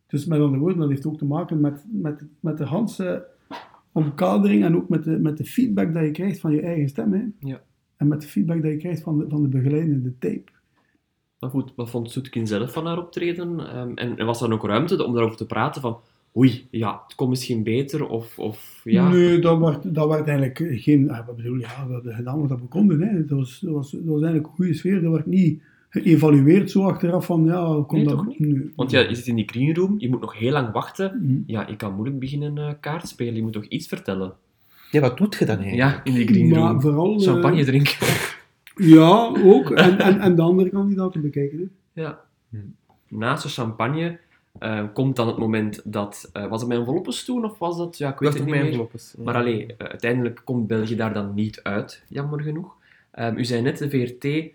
[0.07, 3.26] Dus met andere woorden, dat heeft ook te maken met, met, met de Hanse
[3.92, 7.12] omkadering en ook met de, met de feedback dat je krijgt van je eigen stem.
[7.12, 7.24] Hè.
[7.38, 7.61] Ja.
[7.99, 10.51] En met de feedback dat je krijgt van de, van de begeleidende tape.
[11.38, 13.61] Maar goed, wat vond Soetkin zelf van haar optreden?
[13.68, 15.99] Ehm, en, en was er dan ook ruimte om daarover te praten van
[16.36, 19.09] oei, ja, het komt misschien beter, of, of ja...
[19.09, 21.11] Nee, dat werd, dat werd eigenlijk geen...
[21.11, 23.01] ah, Wat bedoel, ja, we hebben gedaan wat we konden.
[23.01, 23.24] Hè.
[23.26, 25.03] Dat, was, dat, was, dat was eigenlijk een goede sfeer.
[25.03, 28.38] Dat werd niet geëvalueerd zo achteraf van, ja, komt Nee, dat...
[28.38, 28.72] Nee.
[28.76, 31.20] Want ja, je zit in die greenroom, je moet nog heel lang wachten.
[31.22, 31.40] Mhm.
[31.46, 34.32] Ja, je kan moeilijk beginnen eh, kaart spelen, je moet toch iets vertellen?
[34.91, 36.07] Ja, wat doet je dan eigenlijk?
[36.07, 36.55] Ja, in die.
[36.55, 37.14] Maar vooral...
[37.16, 38.07] eh, Champagne drinken.
[38.76, 39.70] Ja, ook.
[39.70, 41.59] En, en, en de andere kandidaten bekijken.
[41.93, 42.03] Hè.
[42.03, 42.20] ja.
[42.51, 42.57] Hm.
[43.09, 44.18] Naast de champagne
[44.59, 46.30] eh, komt dan het moment dat...
[46.32, 47.99] eh, was het mijn enveloppes toen, of was dat...
[47.99, 48.70] Ja, ik weet Dat het niet mijn meer.
[48.72, 49.14] enveloppes?
[49.18, 52.76] Maar allee, eh, uiteindelijk komt België daar dan niet uit, jammer genoeg.
[53.11, 54.51] Ehm, u zei net, de VRT,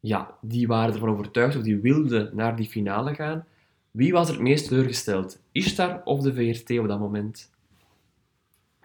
[0.00, 3.44] ja, die waren ervan overtuigd of die wilden naar die finale gaan.
[3.90, 5.38] Wie was er het meest teleurgesteld?
[5.52, 7.50] Ishtar of de VRT op dat moment?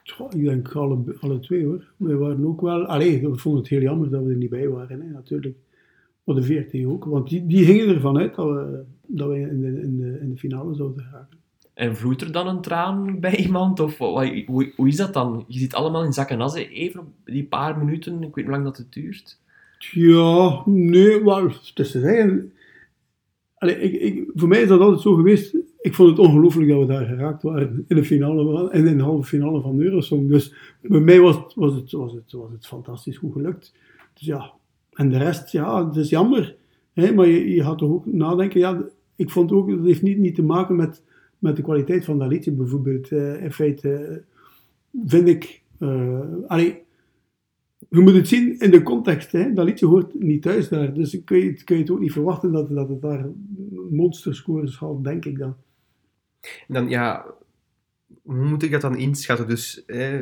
[0.03, 1.91] Goh, ik denk alle, alle twee hoor.
[1.97, 2.85] Wij waren ook wel...
[2.85, 5.55] Allee, we vonden het heel jammer dat we er niet bij waren, hè, natuurlijk.
[6.23, 7.05] Maar de VRT ook.
[7.05, 10.29] Want die, die gingen ervan uit dat we, dat we in, de, in, de, in
[10.29, 11.37] de finale zouden geraken.
[11.73, 13.79] En vloeit er dan een traan bij iemand?
[13.79, 15.45] Of wat- hoe, hoe is dat dan?
[15.47, 18.13] Je zit allemaal in zak en as, even op die paar minuten.
[18.13, 19.39] Ik weet niet hoe lang dat het duurt.
[19.91, 22.53] Ja, nee, maar het is te zeggen.
[23.57, 25.55] Allee, ik, ik, voor mij is dat altijd zo geweest.
[25.81, 29.03] Ik vond het ongelooflijk dat we daar geraakt waren in de finale en in de
[29.03, 30.29] halve finale van Eurosong.
[30.29, 33.73] Dus bij mij was, was, het, was, het, was het fantastisch goed gelukt.
[34.13, 34.51] Dus ja,
[34.93, 36.55] en de rest, ja, het is jammer.
[36.93, 38.59] Hè, maar je, gaat toch ook nadenken.
[38.59, 38.83] Ja,
[39.15, 41.03] ik vond ook, het heeft niet, niet te maken met,
[41.39, 43.11] met de kwaliteit van dat liedje bijvoorbeeld.
[43.11, 44.23] In feite
[45.05, 45.61] vind ik.
[45.79, 46.81] eh allee,
[47.89, 49.31] je moet het zien in de context.
[49.31, 49.53] Hè?
[49.53, 50.93] Dat liedje hoort niet thuis daar.
[50.93, 53.29] Dus kun je, je het ook niet verwachten dat, dat het daar
[53.89, 55.55] monsterscores haalt, denk ik dan.
[56.67, 57.25] En dan, ja,
[58.23, 59.47] hoe moet ik dat dan inschatten?
[59.47, 60.19] Dus, eh,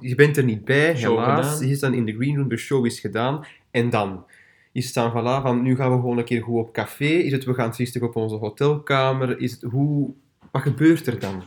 [0.00, 1.46] je bent er niet bij, Show helaas.
[1.46, 1.66] gedaan.
[1.66, 3.44] Je is dan in de green room, de show is gedaan.
[3.70, 4.24] En dan
[4.72, 7.04] is het dan, voilà, van nu gaan we gewoon een keer goed op café.
[7.04, 9.40] Is het, we gaan triestig op onze hotelkamer.
[9.40, 10.10] Is het, hoe,
[10.50, 11.42] wat gebeurt er dan?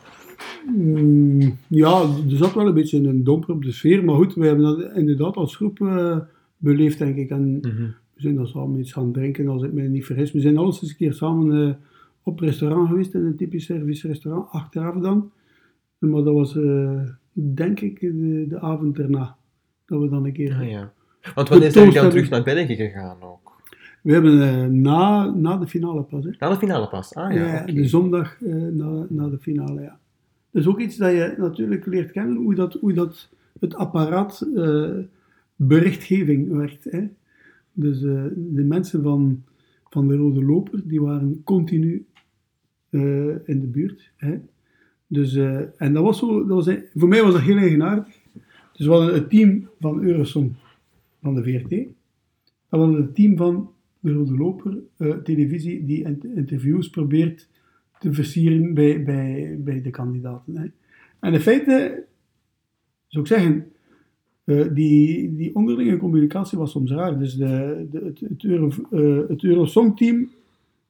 [0.76, 4.04] Mm, ja, er zat wel een beetje een domper op de sfeer.
[4.04, 6.18] Maar goed, we hebben dat inderdaad als groep eh,
[6.58, 7.30] beleefd, denk ik.
[7.30, 10.32] En we zijn dan samen iets gaan drinken, als ik me niet vergis.
[10.32, 11.74] We zijn alles eens een keer samen eh,
[12.24, 15.32] op restaurant geweest, in een typisch Servisch restaurant, achteraf dan.
[16.10, 17.02] Maar dat was, eh,
[17.32, 19.36] denk ik de, de avond erna.
[19.86, 20.54] Dat we dan een keer...
[20.54, 20.94] Ah, ja.
[21.36, 23.62] Want wanneer zijn jullie dan terug naar België gegaan ook?
[24.02, 26.32] We hebben eh, na, na de finale pas, hè.
[26.40, 27.14] Na de finale pas?
[27.14, 30.00] Ah ja, Ja, de zondag eh, na, na de finale, ja.
[30.52, 34.48] Dat is ook iets dat je natuurlijk leert kennen, hoe dat, hoe dat het apparaat
[35.56, 36.84] berichtgeving werkt.
[36.84, 37.08] Hè.
[37.74, 39.44] Dus de mensen van,
[39.90, 42.06] van de Rode Loper, die waren continu
[42.92, 44.12] eh, in de buurt.
[44.18, 44.40] Hè.
[45.08, 48.08] Dus, eh, en dat was zo, dat was, voor mij was dat heel eigenaardig.
[48.74, 50.52] Dus we hadden het team van Eurosong
[51.22, 51.86] van de VRT.
[52.68, 57.48] Hadden we het team van de Rode Loper, eh, televisie, die in- interviews probeert
[58.00, 60.58] te versieren bij, bij, bij de kandidaten.
[60.58, 60.66] Hè.
[61.20, 62.04] En in feite,
[63.08, 63.72] zou ik zeggen,
[64.44, 67.20] eh, die, die onderlinge communicatie was soms raar.
[67.20, 70.30] Dus de, de, het, Euro, eh, het Eurosong-team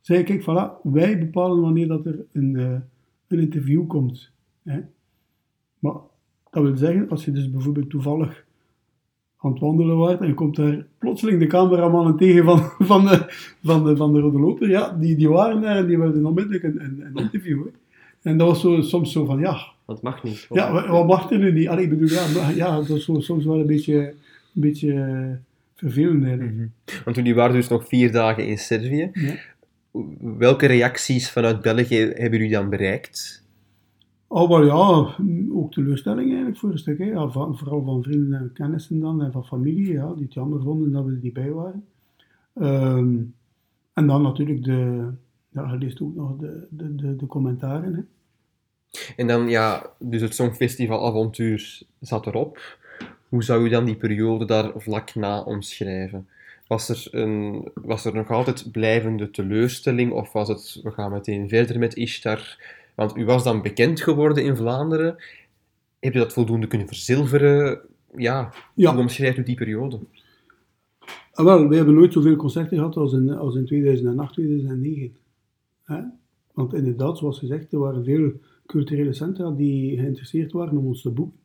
[0.01, 2.73] zei, kijk, voilà, wij bepalen wanneer dat er een, eh,
[3.27, 4.31] een interview komt.
[4.63, 4.79] Hè.
[5.79, 5.93] Maar
[6.51, 8.45] dat wil zeggen, als je dus bijvoorbeeld toevallig
[9.37, 12.59] aan het wandelen waart en je komt daar plotseling de cameramannen tegen van,
[12.91, 13.25] van, de,
[13.63, 16.63] van, de, van de Rode Loper, ja, die, die waren daar en die wilden onmiddellijk
[16.63, 17.63] een, een, een interview.
[17.63, 17.69] Hè.
[18.31, 20.47] En dat was zo, soms zo van, ja, Dat mag niet.
[20.49, 21.67] ja, wa- wat mag er nu niet?
[21.67, 23.97] Allee, ik bedoel, ja, ja dat is zo, soms wel een beetje,
[24.55, 25.29] een beetje eh,
[25.75, 26.55] vervelend eigenlijk.
[26.55, 26.65] Mhm.
[27.03, 29.09] Want jullie waren dus nog vier dagen in Servië.
[29.13, 29.33] Ja.
[30.21, 33.45] Welke reacties vanuit België hebben jullie dan bereikt?
[34.27, 35.15] Oh, maar ja,
[35.53, 36.97] ook teleurstelling eigenlijk voor een stuk.
[36.97, 37.05] Hè.
[37.05, 40.61] Ja, van, vooral van vrienden en kennissen dan, en van familie, ja, die het jammer
[40.61, 41.85] vonden dat we er niet bij waren.
[42.53, 43.15] Ehm,
[43.93, 45.09] en dan natuurlijk de,
[45.49, 47.93] ja, je leest ook nog de, de, de, de commentaren.
[47.93, 48.01] Hè.
[49.15, 52.77] En dan, ja, dus het Songfestival-avontuur zat erop.
[53.29, 56.27] Hoe zou u dan die periode daar vlak na omschrijven?
[56.71, 61.49] Was er, een, was er nog altijd blijvende teleurstelling of was het, we gaan meteen
[61.49, 62.63] verder met Ishtar?
[62.95, 65.15] Want u was dan bekend geworden in Vlaanderen.
[65.99, 67.79] Heb je dat voldoende kunnen verzilveren?
[68.15, 68.91] Ja, Ja.
[68.91, 69.99] hoe omschrijft u die periode?
[71.31, 75.15] Ah, wel, we hebben nooit zoveel concerten gehad als in, als in 2008, 2009.
[75.83, 76.01] Hè?
[76.53, 78.31] Want inderdaad, zoals gezegd, er waren veel
[78.65, 81.39] culturele centra die geïnteresseerd waren om ons te boeken.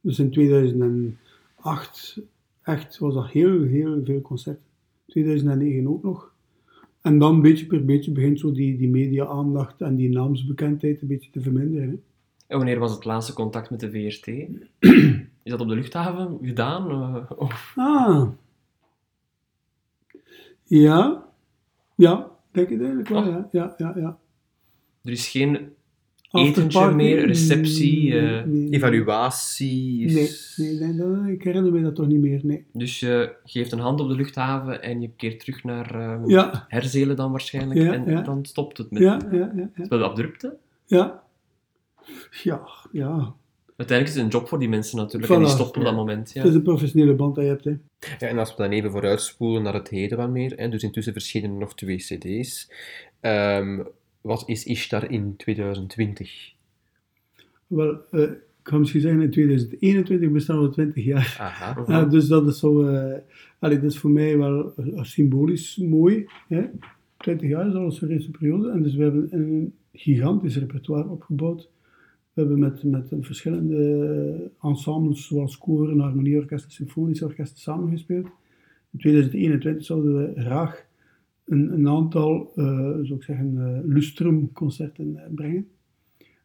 [0.00, 2.20] Dus in 2008
[2.64, 4.62] echt was dat heel, heel veel concerten.
[5.06, 6.32] 2009 ook nog.
[7.02, 11.30] En dan beetje per beetje begint zo die, die media-aandacht en die naamsbekendheid een beetje
[11.30, 11.88] te verminderen.
[11.88, 11.94] Hè?
[12.46, 14.26] En wanneer was het laatste contact met de VRT?
[15.42, 16.90] Is dat op de luchthaven gedaan?
[16.90, 18.28] eh, of- Ah.
[20.64, 21.24] Ja.
[21.96, 23.26] Ja, denk ik eigenlijk wel, Oh.
[23.26, 23.48] ja.
[23.52, 24.18] Ja, ja, ja.
[25.02, 25.72] Er is geen
[26.34, 28.12] etentje meer, receptie.
[28.12, 28.70] Nee, eh, nee, nee.
[28.70, 30.12] Evaluatie?
[30.12, 32.64] Nee, nee, nee, dat- ik herinner me dat toch niet meer, nee.
[32.72, 36.64] Dus je geeft een hand op de luchthaven en je keert terug naar eh, Ja,
[36.68, 37.80] Herzelen dan waarschijnlijk.
[37.80, 38.20] Ja, en ja.
[38.22, 39.52] dan stopt het met ja, ja, ja.
[39.56, 40.56] Ja, Het is wel abrupte.
[40.86, 41.22] ja.
[42.42, 42.60] Ja,
[42.92, 43.34] ja.
[43.76, 45.32] Uiteindelijk is het een job voor die mensen natuurlijk.
[45.32, 45.36] Voilà.
[45.36, 45.98] En die stoppen op dat Ja.
[45.98, 46.30] moment.
[46.32, 46.40] Ja.
[46.40, 47.70] Het is een professionele band dat je hebt, hè.
[48.18, 51.12] Ja, en als we dan even vooruitspoelen naar het heden wat meer, hè, dus intussen
[51.12, 52.70] verschenen er nog twee cd's.
[53.20, 53.80] Ehm,
[54.24, 56.54] wat is Ishtar in 2020?
[57.66, 61.36] Wel, eh, ik ga misschien zeggen, in 2021 bestaan we 20 jaar.
[61.40, 62.04] Aha.
[62.14, 62.82] Dus dat is zo...
[63.58, 66.64] allee, dat is voor mij wel eh, symbolisch mooi, hè.
[67.16, 68.70] 20 jaar is al een serieuze periode.
[68.70, 71.70] En dus we hebben een gigantisch repertoire opgebouwd.
[72.32, 78.26] We hebben met, met verschillende ensembles, zoals koren, harmonieorkesten, symfonische orkesten samengespeeld.
[78.90, 80.83] In 2021 zouden we graag
[81.44, 82.64] een, een aantal, eh
[83.02, 85.68] zou ik zeggen, eh, lustrum-concerten eh, brengen.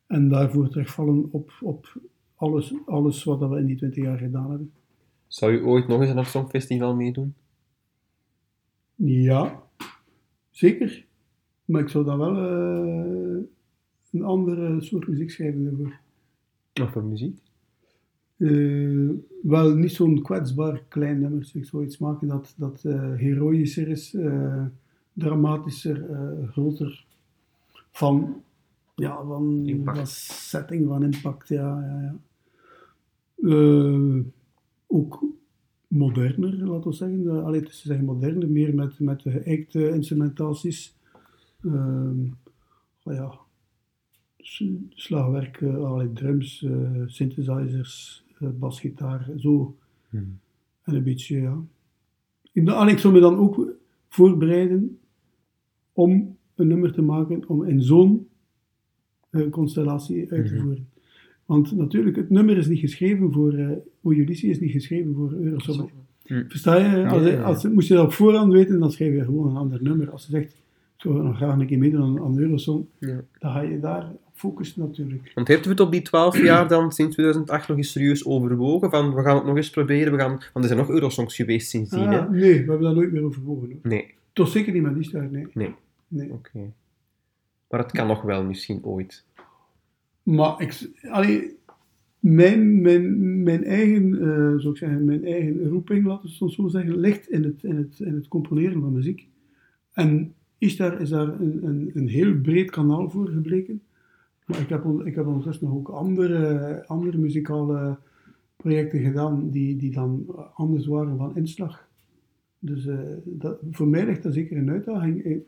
[0.07, 2.01] En daarvoor terugvallen op, op
[2.35, 4.71] alles, alles wat we in die 20 jaar gedaan hebben.
[5.27, 7.33] Zou u ooit nog eens aan het Songfestival meedoen?
[8.95, 9.63] Ja,
[10.49, 11.05] zeker.
[11.65, 12.37] Maar ik zou dan wel
[14.11, 15.99] een andere soort muziek schrijven daarvoor.
[16.73, 17.39] Wat voor muziek?
[19.41, 21.51] Wel niet zo'n kwetsbaar klein nummer.
[21.53, 22.81] Ik zou iets maken dat, dat
[23.15, 24.15] heroïscher is,
[25.19, 27.05] dramatischer, eh, groter.
[27.91, 28.43] Van,
[28.95, 30.07] ja, van, Impact.
[30.09, 31.47] setting, van impact.
[31.47, 32.15] Ja, ja, ja.
[33.49, 34.23] Eh,
[34.87, 35.23] ook
[35.87, 37.23] moderner, laten we zeggen.
[37.23, 40.97] Uh, allee, het is te zeggen moderner, meer met, met de geëikte instrumentaties.
[43.03, 43.39] Oh ja,
[44.89, 49.77] slagwerk, eh, allerlei drums, eh, synthesizers, eh, basgitaar, zo.
[50.09, 50.39] Hmm.
[50.83, 51.57] En een beetje, ja.
[52.53, 53.67] Ben- allee, ik zou me dan ook
[54.07, 54.99] voorbereiden
[56.03, 58.27] om een nummer te maken om in zo'n
[59.29, 60.61] eh, constellatie uit te Mhm.
[60.63, 60.87] voeren.
[61.45, 63.69] Want natuurlijk, het nummer is niet geschreven voor, eh
[64.03, 65.89] Ulysses is niet geschreven voor Eurosong.
[66.25, 66.43] Hm.
[66.47, 67.07] Versta je?
[67.07, 67.41] Als, Ja, ja, ja.
[67.43, 70.09] als, moest je dat op voorhand weten, dan schrijf je gewoon een ander nummer.
[70.11, 70.61] Als je zegt, ik
[70.97, 73.21] zou nog graag een keer meedoen aan, aan Eurosong, Ja.
[73.39, 75.31] dan ga je daar op focust natuurlijk.
[75.35, 78.89] Want heeft u het op die 12 jaar dan sinds 2008 nog eens serieus overwogen?
[78.89, 80.29] Van we gaan het nog eens proberen, we gaan...
[80.29, 82.19] want er zijn nog Eurosongs geweest sindsdien, hè?
[82.19, 83.67] Ah, nee, we hebben daar nooit meer overwogen.
[83.67, 83.79] hoor.
[83.91, 85.47] Nee, Toch zeker niet met die ster, nee.
[85.53, 85.73] nee,
[86.09, 86.33] nee.
[86.33, 86.73] oké.
[87.69, 89.25] Maar het kan nog wel misschien ooit.
[90.23, 91.57] Maar ik, allee,
[92.19, 96.67] mijn, mijn, mijn eigen, eh, zou ik zeggen, mijn eigen roeping, laten we het zo
[96.67, 99.27] zeggen, ligt in het, in het, in het componeren van muziek.
[99.93, 103.81] En Ishtar is daar een, een, een heel breed kanaal voor gebleken.
[104.45, 107.97] Maar ik heb, ik heb ondertussen nog ook andere, andere muzikale
[108.55, 111.87] projecten gedaan die, die dan anders waren van inslag.
[112.59, 115.43] Dus eh, dat, voor mij ligt dat zeker een uitdaging.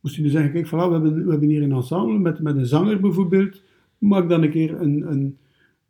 [0.00, 2.56] Moest je nu zeggen, kijk, voilà, we, hebben, we hebben hier een ensemble met, met
[2.56, 3.62] een zanger bijvoorbeeld.
[3.98, 5.38] Maak dan een keer een, een,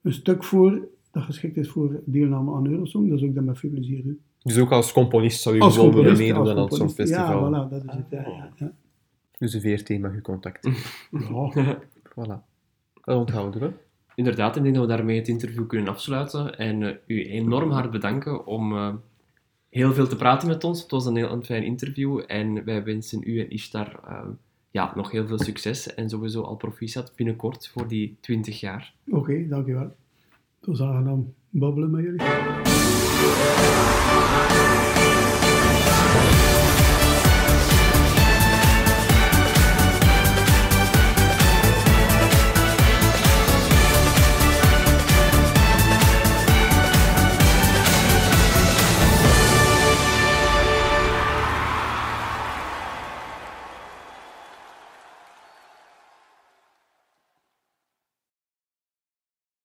[0.02, 3.08] een stuk voor dat geschikt is voor deelname aan Eurosong.
[3.08, 4.20] Dat zou ik dan met veel plezier doen.
[4.42, 6.74] Dus ook als componist zou u Als gewoon willen meedoen aan het.
[6.74, 7.52] Songfestival.
[7.52, 8.06] Ja, voilà, dat is het.
[8.10, 8.72] Ja, ja, ja.
[9.38, 10.78] Dus de VRT mag u contacteren.
[11.10, 11.78] Ja.
[12.14, 12.46] voilà.
[13.04, 13.72] Dat onthouden we.
[14.14, 16.58] Inderdaad, ik denk dat we daarmee het interview kunnen afsluiten.
[16.58, 18.94] En eh, u enorm hard bedanken om eh,
[19.70, 20.82] heel veel te praten met ons.
[20.82, 22.22] Het was een heel fijn interview.
[22.26, 24.28] En wij wensen u en Ishtar eh,
[24.70, 25.94] ja, nog heel veel succes.
[25.94, 28.94] En sowieso al proficiat binnenkort voor die 20 jaar.
[29.10, 29.96] Oké, dankjewel.
[30.60, 32.22] Het was aangenaam babbelen met jullie.